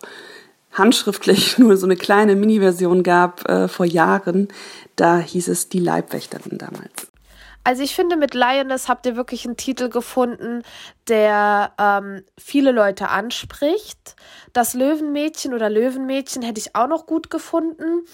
handschriftlich 0.72 1.58
nur 1.58 1.76
so 1.76 1.86
eine 1.86 1.96
kleine 1.96 2.36
Mini-Version 2.36 3.02
gab 3.02 3.48
äh, 3.48 3.68
vor 3.68 3.86
Jahren, 3.86 4.48
da 4.96 5.18
hieß 5.18 5.48
es 5.48 5.68
die 5.68 5.80
Leibwächterin 5.80 6.58
damals. 6.58 7.12
Also 7.64 7.82
ich 7.84 7.94
finde, 7.94 8.16
mit 8.16 8.34
Lioness 8.34 8.88
habt 8.88 9.06
ihr 9.06 9.14
wirklich 9.14 9.44
einen 9.44 9.56
Titel 9.56 9.88
gefunden, 9.88 10.62
der 11.06 11.72
ähm, 11.78 12.24
viele 12.36 12.72
Leute 12.72 13.08
anspricht. 13.08 14.16
Das 14.52 14.74
Löwenmädchen 14.74 15.54
oder 15.54 15.70
Löwenmädchen 15.70 16.42
hätte 16.42 16.60
ich 16.60 16.74
auch 16.74 16.88
noch 16.88 17.06
gut 17.06 17.30
gefunden. 17.30 18.04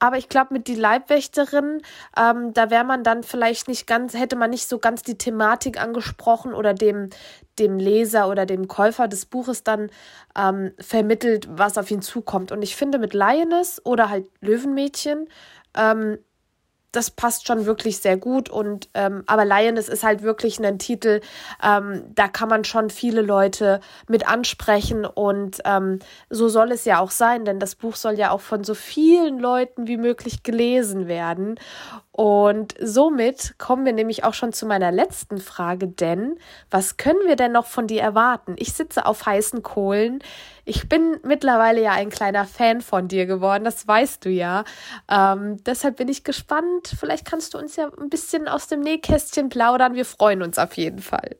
Aber 0.00 0.16
ich 0.16 0.28
glaube, 0.28 0.54
mit 0.54 0.68
die 0.68 0.76
Leibwächterin, 0.76 1.82
ähm, 2.16 2.54
da 2.54 2.70
wäre 2.70 2.84
man 2.84 3.02
dann 3.02 3.24
vielleicht 3.24 3.66
nicht 3.66 3.86
ganz, 3.86 4.14
hätte 4.14 4.36
man 4.36 4.50
nicht 4.50 4.68
so 4.68 4.78
ganz 4.78 5.02
die 5.02 5.18
Thematik 5.18 5.80
angesprochen 5.80 6.54
oder 6.54 6.72
dem, 6.72 7.10
dem 7.58 7.78
Leser 7.78 8.28
oder 8.28 8.46
dem 8.46 8.68
Käufer 8.68 9.08
des 9.08 9.26
Buches 9.26 9.64
dann 9.64 9.90
ähm, 10.36 10.72
vermittelt, 10.78 11.48
was 11.50 11.78
auf 11.78 11.90
ihn 11.90 12.02
zukommt. 12.02 12.52
Und 12.52 12.62
ich 12.62 12.76
finde, 12.76 12.98
mit 12.98 13.12
Lioness 13.12 13.84
oder 13.84 14.08
halt 14.08 14.26
Löwenmädchen 14.40 15.28
ähm, 15.76 16.18
das 16.92 17.10
passt 17.10 17.46
schon 17.46 17.66
wirklich 17.66 17.98
sehr 17.98 18.16
gut. 18.16 18.48
Und 18.48 18.88
ähm, 18.94 19.22
aber 19.26 19.44
Lioness 19.44 19.88
ist 19.88 20.04
halt 20.04 20.22
wirklich 20.22 20.58
ein 20.58 20.78
Titel, 20.78 21.20
ähm, 21.62 22.04
da 22.14 22.28
kann 22.28 22.48
man 22.48 22.64
schon 22.64 22.90
viele 22.90 23.22
Leute 23.22 23.80
mit 24.08 24.28
ansprechen 24.28 25.04
und 25.04 25.60
ähm, 25.64 25.98
so 26.30 26.48
soll 26.48 26.72
es 26.72 26.84
ja 26.84 27.00
auch 27.00 27.10
sein, 27.10 27.44
denn 27.44 27.60
das 27.60 27.74
Buch 27.74 27.96
soll 27.96 28.18
ja 28.18 28.30
auch 28.30 28.40
von 28.40 28.64
so 28.64 28.74
vielen 28.74 29.38
Leuten 29.38 29.86
wie 29.86 29.96
möglich 29.96 30.42
gelesen 30.42 31.08
werden. 31.08 31.58
Und 32.18 32.74
somit 32.82 33.54
kommen 33.58 33.84
wir 33.84 33.92
nämlich 33.92 34.24
auch 34.24 34.34
schon 34.34 34.52
zu 34.52 34.66
meiner 34.66 34.90
letzten 34.90 35.38
Frage, 35.38 35.86
denn 35.86 36.36
was 36.68 36.96
können 36.96 37.20
wir 37.28 37.36
denn 37.36 37.52
noch 37.52 37.66
von 37.66 37.86
dir 37.86 38.02
erwarten? 38.02 38.56
Ich 38.58 38.72
sitze 38.72 39.06
auf 39.06 39.24
heißen 39.24 39.62
Kohlen. 39.62 40.18
Ich 40.64 40.88
bin 40.88 41.20
mittlerweile 41.22 41.80
ja 41.80 41.92
ein 41.92 42.10
kleiner 42.10 42.44
Fan 42.44 42.80
von 42.80 43.06
dir 43.06 43.26
geworden, 43.26 43.62
das 43.62 43.86
weißt 43.86 44.24
du 44.24 44.30
ja. 44.30 44.64
Ähm, 45.08 45.62
deshalb 45.62 45.98
bin 45.98 46.08
ich 46.08 46.24
gespannt. 46.24 46.92
Vielleicht 46.98 47.24
kannst 47.24 47.54
du 47.54 47.58
uns 47.58 47.76
ja 47.76 47.88
ein 48.00 48.10
bisschen 48.10 48.48
aus 48.48 48.66
dem 48.66 48.80
Nähkästchen 48.80 49.48
plaudern. 49.48 49.94
Wir 49.94 50.04
freuen 50.04 50.42
uns 50.42 50.58
auf 50.58 50.76
jeden 50.76 50.98
Fall. 50.98 51.36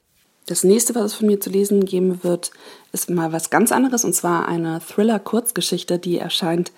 Das 0.46 0.62
nächste, 0.62 0.94
was 0.94 1.06
es 1.06 1.14
von 1.14 1.26
mir 1.26 1.40
zu 1.40 1.50
lesen 1.50 1.86
geben 1.86 2.22
wird, 2.22 2.52
ist 2.92 3.10
mal 3.10 3.32
was 3.32 3.50
ganz 3.50 3.72
anderes 3.72 4.04
und 4.04 4.14
zwar 4.14 4.46
eine 4.46 4.78
Thriller-Kurzgeschichte, 4.78 5.98
die 5.98 6.18
erscheint 6.18 6.70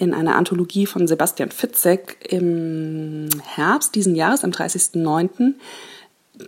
in 0.00 0.14
einer 0.14 0.34
Anthologie 0.36 0.86
von 0.86 1.06
Sebastian 1.06 1.50
Fitzek 1.50 2.16
im 2.26 3.28
Herbst 3.44 3.94
diesen 3.94 4.16
Jahres, 4.16 4.44
am 4.44 4.50
30.09. 4.50 5.52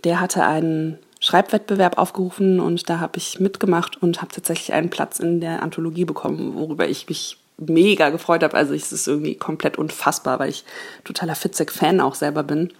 Der 0.03 0.19
hatte 0.19 0.43
einen 0.43 0.97
Schreibwettbewerb 1.19 1.99
aufgerufen 1.99 2.59
und 2.59 2.89
da 2.89 2.99
habe 2.99 3.19
ich 3.19 3.39
mitgemacht 3.39 4.01
und 4.01 4.23
habe 4.23 4.33
tatsächlich 4.33 4.73
einen 4.73 4.89
Platz 4.89 5.19
in 5.19 5.39
der 5.39 5.61
Anthologie 5.61 6.03
bekommen, 6.03 6.55
worüber 6.55 6.87
ich 6.87 7.07
mich 7.07 7.37
mega 7.59 8.09
gefreut 8.09 8.41
habe. 8.41 8.57
Also 8.57 8.73
es 8.73 8.91
ist 8.91 9.07
irgendwie 9.07 9.35
komplett 9.35 9.77
unfassbar, 9.77 10.39
weil 10.39 10.49
ich 10.49 10.65
totaler 11.03 11.35
Fitzek-Fan 11.35 12.01
auch 12.01 12.15
selber 12.15 12.41
bin. 12.41 12.73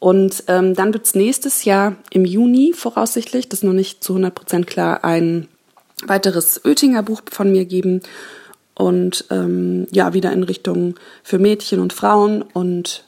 Und 0.00 0.44
ähm, 0.48 0.74
dann 0.74 0.92
wird 0.92 1.06
es 1.06 1.14
nächstes 1.14 1.64
Jahr 1.64 1.96
im 2.10 2.26
Juni 2.26 2.74
voraussichtlich, 2.76 3.48
das 3.48 3.60
ist 3.60 3.64
noch 3.64 3.72
nicht 3.72 4.04
zu 4.04 4.12
100 4.12 4.34
Prozent 4.34 4.66
klar, 4.66 5.02
ein 5.02 5.48
weiteres 6.04 6.62
Oettinger 6.62 7.02
Buch 7.02 7.22
von 7.30 7.50
mir 7.50 7.64
geben 7.64 8.02
und 8.74 9.24
ähm, 9.30 9.86
ja, 9.90 10.12
wieder 10.14 10.32
in 10.32 10.42
Richtung 10.42 10.96
für 11.22 11.38
Mädchen 11.38 11.80
und 11.80 11.92
Frauen 11.92 12.42
und 12.42 13.04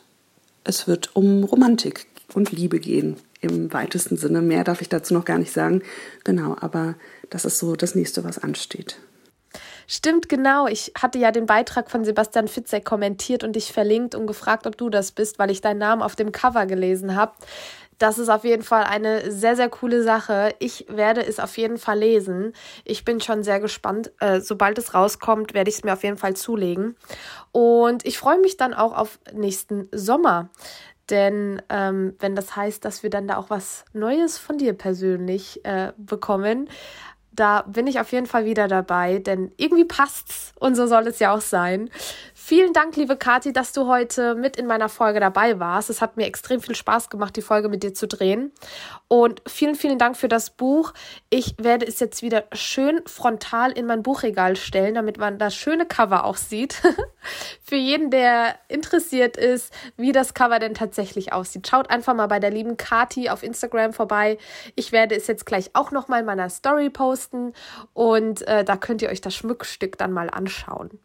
es 0.64 0.88
wird 0.88 1.14
um 1.14 1.44
Romantik 1.44 2.07
und 2.35 2.52
Liebe 2.52 2.79
gehen 2.79 3.16
im 3.40 3.72
weitesten 3.72 4.16
Sinne. 4.16 4.42
Mehr 4.42 4.64
darf 4.64 4.81
ich 4.81 4.88
dazu 4.88 5.14
noch 5.14 5.24
gar 5.24 5.38
nicht 5.38 5.52
sagen. 5.52 5.83
Genau, 6.24 6.57
aber 6.61 6.94
das 7.31 7.44
ist 7.44 7.59
so 7.59 7.76
das 7.76 7.94
nächste, 7.94 8.24
was 8.24 8.38
ansteht. 8.38 8.98
Stimmt, 9.88 10.29
genau. 10.29 10.66
Ich 10.66 10.92
hatte 11.00 11.18
ja 11.18 11.31
den 11.31 11.46
Beitrag 11.46 11.90
von 11.90 12.05
Sebastian 12.05 12.48
Fitzek 12.48 12.85
kommentiert 12.85 13.44
und 13.44 13.55
dich 13.55 13.72
verlinkt 13.72 14.16
und 14.16 14.26
gefragt, 14.26 14.66
ob 14.66 14.76
du 14.76 14.90
das 14.90 15.12
bist, 15.12 15.38
weil 15.38 15.50
ich 15.50 15.61
deinen 15.61 15.79
Namen 15.79 16.02
auf 16.02 16.16
dem 16.16 16.33
Cover 16.33 16.66
gelesen 16.66 17.14
habe 17.14 17.33
das 17.98 18.18
ist 18.18 18.28
auf 18.28 18.44
jeden 18.44 18.62
Fall 18.62 18.85
eine 18.85 19.30
sehr, 19.30 19.56
sehr 19.56 19.68
coole 19.68 20.02
Sache. 20.02 20.54
Ich 20.59 20.87
werde 20.88 21.24
es 21.24 21.40
auf 21.40 21.56
jeden 21.56 21.78
Fall 21.78 21.98
lesen. 21.98 22.52
Ich 22.85 23.04
bin 23.04 23.20
schon 23.20 23.42
sehr 23.42 23.61
gespannt. 23.61 24.12
Äh, 24.20 24.40
sobald 24.40 24.78
es 24.78 24.94
rauskommt, 24.94 25.54
werde 25.54 25.70
ich 25.70 25.76
es 25.76 25.85
mir 25.85 25.92
auf 25.94 26.04
jeden 26.04 26.18
Fall 26.18 26.35
zulegen. 26.37 26.96
Und 27.52 28.04
ich 28.04 28.18
freue 28.18 28.38
mich 28.38 28.56
dann 28.56 28.74
auch 28.74 28.96
auf 28.96 29.18
nächsten 29.32 29.88
Sommer. 29.92 30.50
Denn 31.09 31.62
ähm, 31.68 32.16
wenn 32.18 32.35
das 32.35 32.56
heißt, 32.56 32.85
dass 32.85 33.02
wir 33.02 33.11
dann 33.11 33.28
da 33.28 33.37
auch 33.37 33.48
was 33.48 33.85
Neues 33.92 34.38
von 34.38 34.59
dir 34.59 34.72
persönlich 34.72 35.64
äh, 35.64 35.92
bekommen, 35.96 36.68
da 37.37 37.62
bin 37.62 37.87
ich 37.87 38.00
auf 38.00 38.12
jeden 38.12 38.26
Fall 38.26 38.46
wieder 38.46 38.66
dabei, 38.66 39.18
denn 39.18 39.52
irgendwie 39.56 39.85
passt's 39.85 40.52
und 40.59 40.74
so 40.74 40.87
soll 40.87 41.06
es 41.06 41.18
ja 41.18 41.35
auch 41.35 41.42
sein. 41.42 41.90
Vielen 42.48 42.72
Dank, 42.72 42.94
liebe 42.94 43.16
Kathi, 43.16 43.52
dass 43.52 43.72
du 43.72 43.88
heute 43.88 44.37
mit 44.37 44.56
in 44.56 44.68
meiner 44.68 44.88
Folge 44.88 45.18
dabei 45.18 45.59
warst. 45.59 45.90
Es 45.90 46.00
hat 46.00 46.16
mir 46.16 46.26
extrem 46.26 46.61
viel 46.61 46.76
Spaß 46.76 47.11
gemacht, 47.11 47.35
die 47.35 47.42
Folge 47.42 47.68
mit 47.68 47.82
dir 47.82 47.92
zu 47.92 48.06
drehen. 48.06 48.52
Und 49.09 49.42
vielen, 49.48 49.74
vielen 49.74 49.98
Dank 49.98 50.16
für 50.16 50.28
das 50.28 50.50
Buch. 50.50 50.92
Ich 51.28 51.56
werde 51.59 51.85
es 51.85 51.98
jetzt 51.98 52.22
wieder 52.22 52.44
schön 52.52 53.02
frontal 53.04 53.72
in 53.72 53.85
mein 53.87 54.04
Buchregal 54.04 54.54
stellen, 54.54 54.94
damit 54.94 55.18
man 55.18 55.40
das 55.40 55.56
schöne 55.56 55.87
Cover 55.87 56.24
auch 56.24 56.37
sieht. 56.37 56.80
für 57.64 57.74
jeden, 57.74 58.12
der 58.12 58.54
interessiert 58.68 59.37
ist, 59.37 59.74
wie 59.96 60.12
das 60.12 60.32
Cover 60.32 60.61
denn 60.61 60.74
tatsächlich 60.74 61.32
aussieht. 61.32 61.66
Schaut 61.66 61.90
einfach 61.90 62.14
mal 62.14 62.28
bei 62.28 62.38
der 62.38 62.52
lieben 62.52 62.76
Kathi 62.76 63.28
auf 63.28 63.42
Instagram 63.42 63.92
vorbei. 63.92 64.38
Ich 64.76 64.92
werde 64.92 65.16
es 65.16 65.26
jetzt 65.26 65.46
gleich 65.46 65.70
auch 65.72 65.90
noch 65.90 66.06
mal 66.06 66.20
in 66.20 66.26
meiner 66.26 66.48
Story 66.48 66.90
posten 66.90 67.54
und 67.92 68.42
äh, 68.42 68.62
da 68.62 68.76
könnt 68.76 69.02
ihr 69.02 69.09
euch 69.09 69.20
das 69.20 69.35
Schmuckstück 69.35 69.98
dann 69.98 70.12
mal 70.12 70.30
anschauen. 70.30 71.00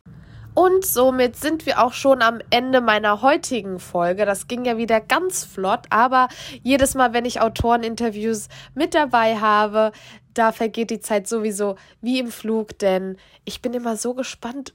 Und 0.54 0.86
somit 0.86 1.38
sind 1.38 1.66
wir 1.66 1.82
auch 1.82 1.94
schon 1.94 2.22
am 2.22 2.40
Ende 2.50 2.82
meiner 2.82 3.22
heutigen 3.22 3.80
Folge. 3.80 4.26
Das 4.26 4.48
ging 4.48 4.66
ja 4.66 4.78
wieder 4.78 5.00
ganz 5.00 5.46
flott, 5.46 5.82
aber 5.90 6.28
jedes 6.62 6.94
Mal, 6.94 7.14
wenn 7.14 7.26
ich 7.26 7.40
Autoreninterviews 7.42 8.50
mit 8.76 8.94
dabei 8.94 9.38
habe, 9.38 9.92
da 10.34 10.52
vergeht 10.52 10.90
die 10.90 11.00
Zeit 11.00 11.28
sowieso 11.28 11.76
wie 12.02 12.20
im 12.20 12.32
Flug, 12.32 12.78
denn 12.80 13.18
ich 13.46 13.62
bin 13.62 13.74
immer 13.74 13.96
so 13.96 14.14
gespannt, 14.14 14.74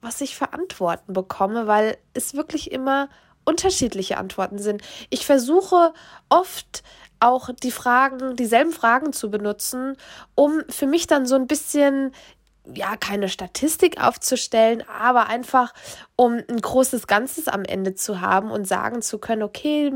was 0.00 0.20
ich 0.20 0.36
für 0.36 0.52
Antworten 0.52 1.12
bekomme, 1.12 1.66
weil 1.66 1.98
es 2.14 2.34
wirklich 2.34 2.72
immer 2.72 3.08
unterschiedliche 3.44 4.16
Antworten 4.16 4.58
sind. 4.58 4.82
Ich 5.10 5.26
versuche 5.26 5.92
oft 6.28 6.82
auch 7.18 7.50
die 7.62 7.70
Fragen, 7.70 8.36
dieselben 8.36 8.72
Fragen 8.72 9.12
zu 9.12 9.30
benutzen, 9.30 9.96
um 10.34 10.62
für 10.68 10.86
mich 10.86 11.06
dann 11.06 11.26
so 11.26 11.34
ein 11.34 11.46
bisschen 11.46 12.12
ja, 12.74 12.96
keine 12.96 13.28
Statistik 13.28 14.02
aufzustellen, 14.02 14.84
aber 14.98 15.28
einfach, 15.28 15.72
um 16.16 16.34
ein 16.34 16.60
großes 16.60 17.06
Ganzes 17.06 17.48
am 17.48 17.64
Ende 17.64 17.94
zu 17.94 18.20
haben 18.20 18.50
und 18.50 18.68
sagen 18.68 19.00
zu 19.00 19.18
können, 19.18 19.42
okay, 19.42 19.92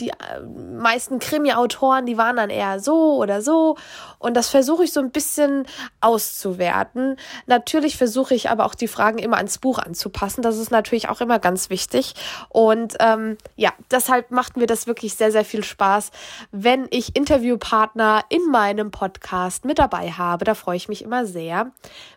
die 0.00 0.08
äh, 0.08 0.40
meisten 0.40 1.20
Krimi-Autoren, 1.20 2.06
die 2.06 2.18
waren 2.18 2.36
dann 2.36 2.50
eher 2.50 2.80
so 2.80 3.16
oder 3.16 3.40
so. 3.40 3.76
Und 4.18 4.36
das 4.36 4.48
versuche 4.48 4.84
ich 4.84 4.92
so 4.92 5.00
ein 5.00 5.12
bisschen 5.12 5.66
auszuwerten. 6.00 7.16
Natürlich 7.46 7.96
versuche 7.96 8.34
ich 8.34 8.50
aber 8.50 8.64
auch 8.64 8.74
die 8.74 8.88
Fragen 8.88 9.18
immer 9.18 9.36
ans 9.36 9.58
Buch 9.58 9.78
anzupassen. 9.78 10.42
Das 10.42 10.58
ist 10.58 10.70
natürlich 10.70 11.08
auch 11.08 11.20
immer 11.20 11.38
ganz 11.38 11.70
wichtig. 11.70 12.14
Und 12.48 12.96
ähm, 12.98 13.38
ja, 13.54 13.72
deshalb 13.90 14.32
macht 14.32 14.56
mir 14.56 14.66
das 14.66 14.86
wirklich 14.86 15.14
sehr, 15.14 15.30
sehr 15.30 15.44
viel 15.44 15.62
Spaß, 15.62 16.10
wenn 16.50 16.88
ich 16.90 17.14
Interviewpartner 17.14 18.24
in 18.28 18.50
meinem 18.50 18.90
Podcast 18.90 19.64
mit 19.64 19.78
dabei 19.78 20.10
habe. 20.10 20.44
Da 20.44 20.54
freue 20.54 20.76
ich 20.76 20.88
mich 20.88 21.02
immer 21.02 21.24
sehr. 21.24 21.70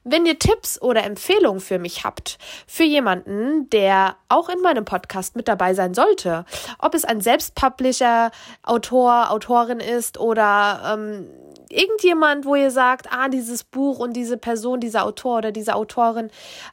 Wenn 0.04 0.26
ihr 0.26 0.40
Tipps 0.40 0.82
oder 0.82 1.04
Empfehlungen 1.04 1.60
für 1.60 1.80
mich 1.80 2.04
habt, 2.04 2.38
für 2.68 2.84
jemanden, 2.84 3.70
der 3.70 4.16
auch 4.30 4.50
in 4.50 4.62
meinem 4.62 4.86
Podcast 4.86 5.36
mit 5.36 5.48
dabei 5.48 5.74
sein 5.74 5.94
sollte, 5.94 6.46
ob 6.80 6.94
es 6.94 7.06
ein 7.06 7.22
Selbstpublisher, 7.22 8.32
Autor, 8.64 9.32
Autorin 9.32 9.80
ist 9.80 10.20
oder 10.20 10.94
ähm, 10.94 11.28
irgendjemand, 11.74 12.46
wo 12.46 12.56
ihr 12.56 12.72
sagt, 12.72 13.08
ah, 13.12 13.28
dieses 13.30 13.64
Buch 13.64 14.00
und 14.00 14.14
diese 14.14 14.38
Person, 14.38 14.80
dieser 14.80 15.06
Autor 15.06 15.40
oder 15.40 15.52
diese 15.52 15.76
Autorin, 15.76 16.30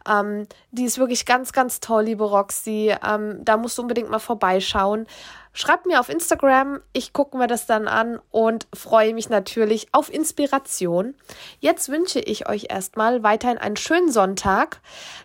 ähm, 0.09 0.47
die 0.71 0.85
ist 0.85 0.99
wirklich 0.99 1.27
ganz, 1.27 1.53
ganz 1.53 1.81
toll, 1.81 2.05
liebe 2.05 2.25
Roxy. 2.25 2.95
Ähm, 3.07 3.41
da 3.45 3.57
musst 3.57 3.79
du 3.79 3.83
unbedingt 3.83 4.11
mal 4.11 4.19
vorbeischauen. 4.19 5.07
Schreibt 5.53 5.87
mir 5.87 5.99
auf 5.99 6.09
Instagram, 6.09 6.81
ich 6.93 7.13
gucke 7.13 7.37
mir 7.37 7.49
das 7.49 7.67
dann 7.67 7.89
an 7.89 8.21
und 8.31 8.69
freue 8.73 9.15
mich 9.15 9.29
natürlich 9.29 9.89
auf 9.93 10.13
Inspiration. 10.13 11.15
Jetzt 11.59 11.89
wünsche 11.89 12.21
ich 12.21 12.49
euch 12.49 12.67
erstmal 12.71 13.23
weiterhin 13.23 13.59
einen 13.59 13.77
schönen 13.77 14.13
Sonntag. 14.13 14.81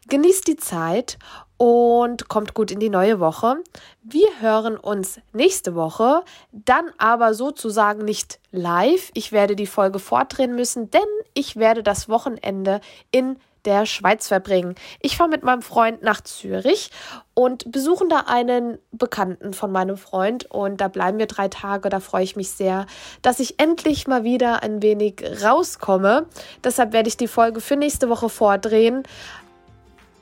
Genießt 0.08 0.48
die 0.48 0.58
Zeit 0.58 1.20
und 1.58 2.28
kommt 2.28 2.54
gut 2.54 2.72
in 2.72 2.80
die 2.80 2.90
neue 2.90 3.20
Woche. 3.20 3.58
Wir 4.04 4.28
hören 4.40 4.78
uns 4.78 5.20
nächste 5.32 5.76
Woche, 5.76 6.24
dann 6.52 6.92
aber 6.98 7.34
sozusagen 7.34 8.04
nicht 8.04 8.40
live. 8.52 9.12
Ich 9.14 9.32
werde 9.32 9.56
die 9.56 9.68
Folge 9.68 10.00
fortdrehen 10.00 10.56
müssen, 10.56 10.90
denn 10.90 11.02
ich 11.34 11.56
werde 11.56 11.84
das 11.84 12.10
Wochenende 12.10 12.82
in 13.12 13.38
der 13.66 13.86
Schweiz 13.86 14.28
verbringen. 14.28 14.76
Ich 15.02 15.18
fahre 15.18 15.30
mit 15.30 15.44
meinem 15.44 15.62
Freund 15.62 16.04
nach 16.04 16.22
Zürich 16.22 16.92
und 17.34 17.72
besuchen 17.72 18.10
da 18.10 18.26
einen 18.28 18.78
Bekannten 18.92 19.54
von 19.54 19.72
meinem 19.72 19.98
Freund 19.98 20.46
und 20.50 20.82
da 20.82 20.88
bleiben 20.88 21.18
wir 21.18 21.28
drei 21.28 21.48
Tage. 21.48 21.90
Da 21.90 22.00
freue 22.00 22.24
ich 22.24 22.36
mich 22.36 22.52
sehr, 22.52 22.86
dass 23.22 23.40
ich 23.40 23.60
endlich 23.60 24.08
mal 24.08 24.24
wieder 24.24 24.64
ein 24.64 24.82
wenig 24.82 25.24
rauskomme. 25.44 26.28
Deshalb 26.64 26.94
werde 26.94 27.10
ich 27.10 27.18
die 27.18 27.28
Folge 27.28 27.62
für 27.62 27.76
nächste 27.76 28.10
Woche 28.10 28.30
vordrehen. 28.30 29.04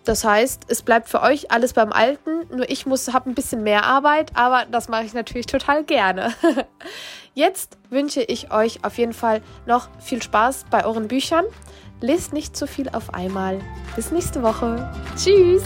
Das 0.06 0.26
heißt, 0.26 0.64
es 0.68 0.82
bleibt 0.82 1.08
für 1.08 1.22
euch 1.22 1.52
alles 1.52 1.74
beim 1.74 1.94
Alten, 1.94 2.46
nur 2.54 2.70
ich 2.70 2.86
muss 2.86 3.14
habe 3.14 3.30
ein 3.30 3.36
bisschen 3.36 3.64
mehr 3.64 3.86
Arbeit, 3.86 4.32
aber 4.36 4.66
das 4.70 4.90
mache 4.90 5.06
ich 5.06 5.14
natürlich 5.14 5.46
total 5.46 5.86
gerne. 5.86 6.34
Jetzt 7.34 7.78
wünsche 7.90 8.22
ich 8.22 8.52
euch 8.52 8.84
auf 8.84 8.98
jeden 8.98 9.14
Fall 9.14 9.42
noch 9.66 9.88
viel 10.00 10.22
Spaß 10.22 10.66
bei 10.70 10.86
euren 10.86 11.08
Büchern. 11.08 11.46
Lest 12.04 12.34
nicht 12.34 12.58
zu 12.58 12.68
viel 12.68 12.90
auf 12.90 13.14
einmal. 13.14 13.60
Bis 13.96 14.12
nächste 14.12 14.44
Woche. 14.44 14.92
Tschüss. 15.16 15.64